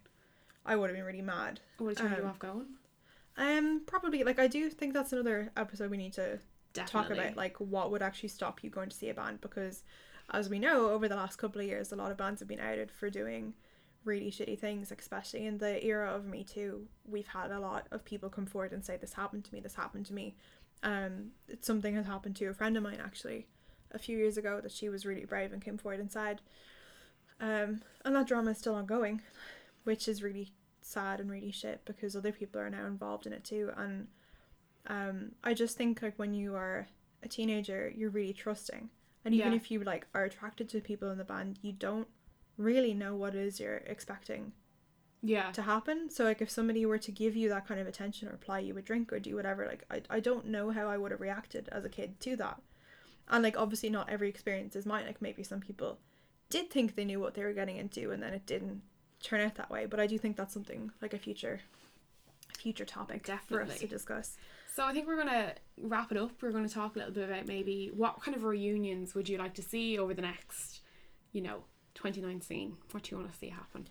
[0.65, 1.61] i would have been really mad.
[1.79, 2.67] Would it turn you um, off going?
[3.39, 6.39] um probably like i do think that's another episode we need to
[6.87, 9.83] talk about like what would actually stop you going to see a band because
[10.31, 12.61] as we know over the last couple of years a lot of bands have been
[12.61, 13.55] outed for doing
[14.07, 16.87] really shitty things especially in the era of me too.
[17.07, 19.75] We've had a lot of people come forward and say this happened to me this
[19.75, 20.37] happened to me.
[20.83, 23.47] Um something has happened to a friend of mine actually
[23.93, 26.41] a few years ago that she was really brave and came forward and said
[27.41, 29.21] um and that drama is still ongoing
[29.85, 33.45] which is really sad and really shit because other people are now involved in it
[33.45, 33.71] too.
[33.77, 34.09] And
[34.87, 36.87] um i just think like when you are
[37.23, 38.89] a teenager you're really trusting.
[39.25, 39.57] And even Yeah.
[39.57, 42.07] if you like are attracted to people in the band you don't
[42.59, 44.53] really know what it is you're expecting
[45.23, 45.51] yeah.
[45.53, 46.11] to happen.
[46.11, 48.77] So like if somebody were to give you that kind of attention or apply you
[48.77, 51.69] a drink or do whatever like i, I don't know how i would have reacted
[51.73, 52.61] as a kid to that.
[53.29, 55.07] And like obviously not every experience is mine.
[55.07, 55.99] Like maybe some people
[56.49, 58.83] did think they knew what they were getting into and then it didn't
[59.23, 59.87] turn out that way.
[59.87, 61.61] But i do think that's something like a future
[62.57, 64.37] future topic for us to discuss.
[64.75, 66.33] So I think we're gonna wrap it up.
[66.43, 69.55] We're gonna talk a little bit about maybe what kind of reunions would you like
[69.55, 70.81] to see over the next,
[71.33, 71.65] you know,
[71.97, 72.77] 2019.
[72.93, 73.89] What do you want to see happen?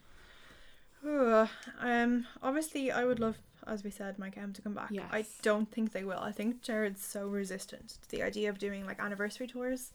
[1.81, 3.37] Um obviously i would love
[3.67, 5.05] as we said my chem to come back Yes.
[5.11, 8.85] i don't think they will i think gerard's so resistant to the idea of doing
[8.87, 9.91] like anniversary tours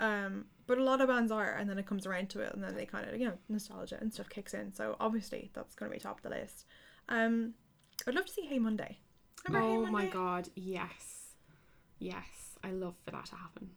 [0.00, 2.62] um but a lot of bands are and then it comes around to it and
[2.64, 5.90] then they kind of you know nostalgia and stuff kicks in so obviously that's going
[5.90, 6.64] to be top of the list
[7.08, 7.54] um
[8.08, 8.98] i'd love to see hey monday
[9.46, 11.34] Remember Hey oh my god, yes,
[12.00, 12.58] yes.
[12.64, 13.70] I love for that to happen.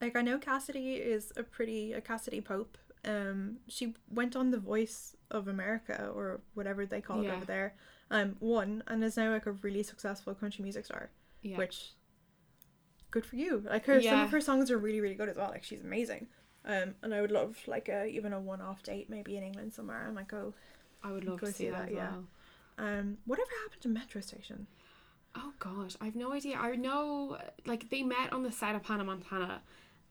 [0.00, 4.58] like i know cassadee is a pretty a cassadee pope um she went on the
[4.58, 7.34] voice of america or whatever they call it Yeah.
[7.36, 7.74] over there
[8.10, 11.10] um won and is now like a really successful country music star
[11.42, 11.56] Yeah.
[11.56, 11.94] which
[13.10, 15.50] good for you like her some of her songs are really really good as well
[15.50, 16.28] like she's amazing
[16.64, 20.06] um and i would love like a even a one-off date maybe in england somewhere
[20.06, 20.54] and like go
[21.04, 22.10] I would love to see see that, yeah.
[22.12, 22.24] well.
[22.78, 24.66] um whatever happened to metro station
[25.34, 26.58] Oh gosh, I've no idea.
[26.58, 29.62] I know like they met on the set of Hannah Montana.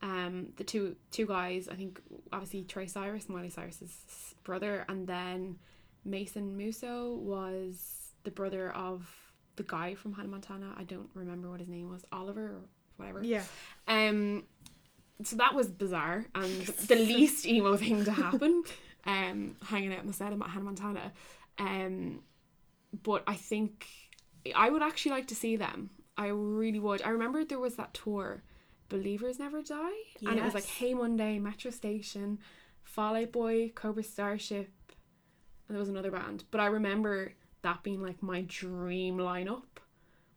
[0.02, 2.02] Um, the two two guys, I think
[2.34, 3.92] obviously Trey Cyrus, Miley Cyrus's
[4.44, 5.58] brother, and then
[6.04, 9.08] Mason Musso was the brother of
[9.58, 10.74] the guy from Hannah Montana.
[10.78, 12.62] I don't remember what his name was, Oliver or
[12.98, 13.24] whatever.
[13.24, 13.44] yeah
[13.88, 14.44] Um,
[15.24, 16.52] so that was bizarre and
[16.88, 18.64] the least emo thing to happen.
[19.06, 21.12] Um, hanging out on the set of Hannah Montana.
[21.58, 22.22] Um,
[23.04, 23.88] but I think
[24.56, 25.90] I would actually like to see them.
[26.18, 27.02] I really would.
[27.02, 28.44] I remember there was that tour,
[28.92, 29.90] Believers Never Die,
[30.28, 32.40] and it was like Hey Monday, Metro Station,
[32.84, 34.70] Fall Out Boy, Cobra Starship,
[35.68, 36.44] and there was another band.
[36.52, 39.64] But I remember that being like my dream lineup.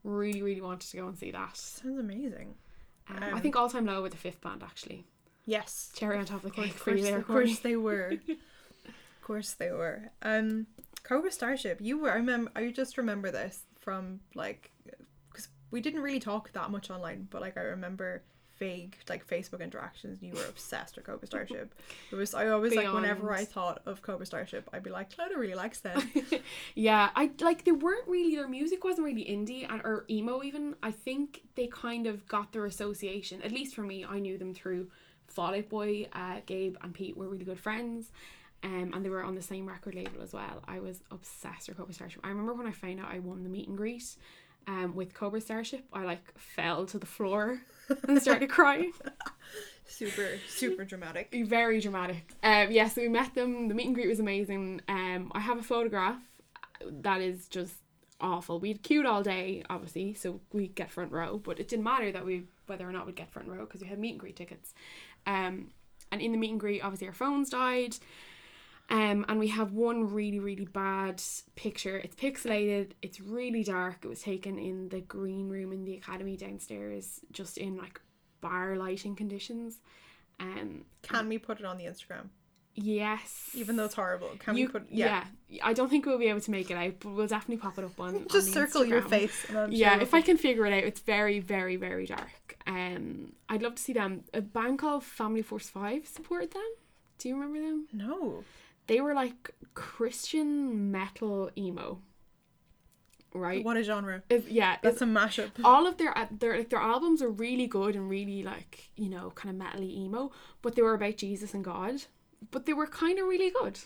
[0.04, 1.56] Really, really wanted to go and see that.
[1.56, 2.54] sounds amazing
[3.08, 5.04] Um, I Um, think All Time Low with the fifth band actually.
[5.46, 8.12] yes Cherry on top of the cake of for you there, of course they were.
[8.86, 10.10] of course they were.
[10.22, 10.66] Um,
[11.02, 11.78] Cobra Starship.
[11.80, 12.10] You were.
[12.12, 12.50] I remember.
[12.54, 14.70] I just remember this from like,
[15.30, 18.22] because we didn't really talk that much online, but like I remember
[18.64, 20.22] vague like Facebook interactions.
[20.22, 21.74] You were obsessed with Cobra Starship.
[22.10, 22.34] It was.
[22.34, 25.80] I always like whenever I thought of Cobra Starship, I'd be like, Clodagh really likes
[25.80, 26.10] them.
[26.74, 30.74] yeah, I like they weren't really their music wasn't really indie and or emo even.
[30.82, 33.42] I think they kind of got their association.
[33.42, 34.88] At least for me, I knew them through
[35.26, 36.08] Fall Out Boy.
[36.12, 38.12] Uh, Gabe and Pete were really good friends.
[38.62, 40.62] Um, and they were on the same record label as well.
[40.66, 42.22] I was obsessed with Cobra Starship.
[42.24, 44.16] I remember when I found out I won the meet and greet
[44.66, 47.60] um, with Cobra Starship, I like fell to the floor
[48.08, 48.92] and started crying.
[49.86, 51.34] super super dramatic.
[51.46, 52.34] very dramatic.
[52.42, 53.68] Um, yeah, so we met them.
[53.68, 54.80] The meet and greet was amazing.
[54.88, 56.20] Um, I have a photograph
[57.02, 57.74] that is just
[58.20, 58.58] awful.
[58.58, 62.24] We'd queued all day, obviously, so we get front row, but it didn't matter that
[62.24, 64.74] we whether or not we'd get front row because we had meet and greet tickets.
[65.26, 65.70] Um,
[66.10, 67.96] and in the meet and greet, obviously, our phones died.
[68.90, 71.22] Um, and we have one really, really bad
[71.56, 71.96] picture.
[71.96, 72.90] It's pixelated.
[73.00, 74.04] It's really dark.
[74.04, 78.00] It was taken in the green room in the academy downstairs, just in like
[78.40, 79.78] bar lighting conditions.
[80.38, 82.28] Um, Can we put it on the Instagram?
[82.76, 84.86] yes, Even though it's horrible, can you, we put?
[84.90, 85.24] yeah.
[85.62, 87.84] I don't think we'll be able to make it out, but we'll definitely pop it
[87.84, 88.14] up on.
[88.16, 89.46] on Just the circle your face.
[89.70, 92.58] Yeah, sure if I can figure it out, it's very, very, very dark.
[92.66, 94.24] Um, I'd love to see them.
[94.34, 96.62] A band called Family Force Five supported them.
[97.18, 97.86] Do you remember them?
[97.92, 98.42] No.
[98.86, 102.00] They were like Christian metal emo,
[103.32, 103.64] right?
[103.64, 104.22] What a genre.
[104.28, 105.50] If- yeah, That's a mashup.
[105.64, 109.08] all of their uh, their like their albums are really good and really like you
[109.08, 110.30] know kind of metally emo,
[110.62, 112.02] but they were about Jesus and God.
[112.50, 113.80] But they were kind of really good.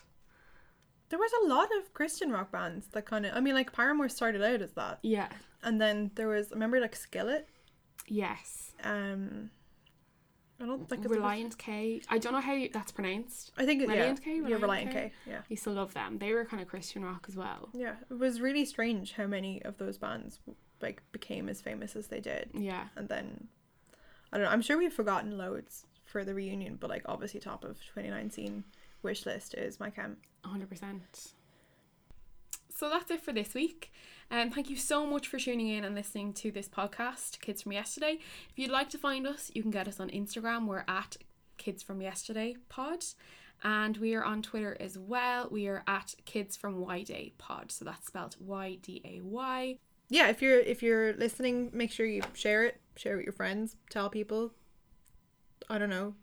[1.11, 3.35] There was a lot of Christian rock bands that kind of.
[3.35, 5.29] I mean, like Paramore started out as that, Yeah.
[5.63, 6.51] and then there was.
[6.53, 7.49] I remember, like Skillet.
[8.07, 8.73] Yes.
[8.83, 9.51] Um,
[10.61, 12.01] I don't think it's Relient K.
[12.09, 13.53] I don't know how you, that's pronounced.
[13.57, 14.37] I think it, yeah, Relient K?
[14.37, 14.93] yeah, Relient Relient K?
[14.93, 15.13] K.
[15.27, 16.19] Yeah, used to love them.
[16.19, 17.69] They were kind of Christian rock as well.
[17.73, 17.95] yeah.
[18.11, 20.41] It was really strange how many of those bands
[20.81, 22.85] like became as famous as they did, Yeah.
[22.97, 23.49] and then
[24.33, 24.51] I don't know.
[24.53, 28.65] I'm sure we've forgotten loads for the reunion, but like obviously top of 2019
[29.03, 30.17] wish list is my chem.
[30.45, 31.01] 100%.
[32.75, 33.93] So that's it for this week.
[34.31, 37.62] And um, thank you so much for tuning in and listening to this podcast, Kids
[37.62, 38.18] from Yesterday.
[38.51, 40.66] If you'd like to find us, you can get us on Instagram.
[40.66, 41.16] We're at
[41.57, 43.05] Kids from Yesterday Pod.
[43.64, 45.49] And we are on Twitter as well.
[45.51, 47.72] We are at Kids from Y Day Pod.
[47.72, 49.79] So that's spelled Y D A Y.
[50.11, 53.33] Yeah, if you're if you're listening, make sure you share it, share it with your
[53.33, 54.53] friends, tell people.
[55.68, 56.14] I don't know.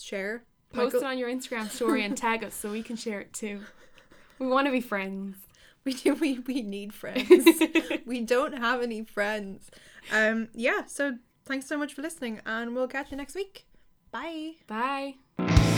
[0.00, 0.44] Share.
[0.72, 3.32] Post Michael- it on your Instagram story and tag us so we can share it
[3.32, 3.60] too.
[4.38, 5.36] We want to be friends.
[5.90, 6.14] We do.
[6.14, 7.62] We we need friends.
[8.06, 9.70] we don't have any friends.
[10.12, 10.48] Um.
[10.52, 10.86] Yeah.
[10.86, 13.66] So thanks so much for listening, and we'll catch you next week.
[14.10, 14.54] Bye.
[14.66, 15.75] Bye.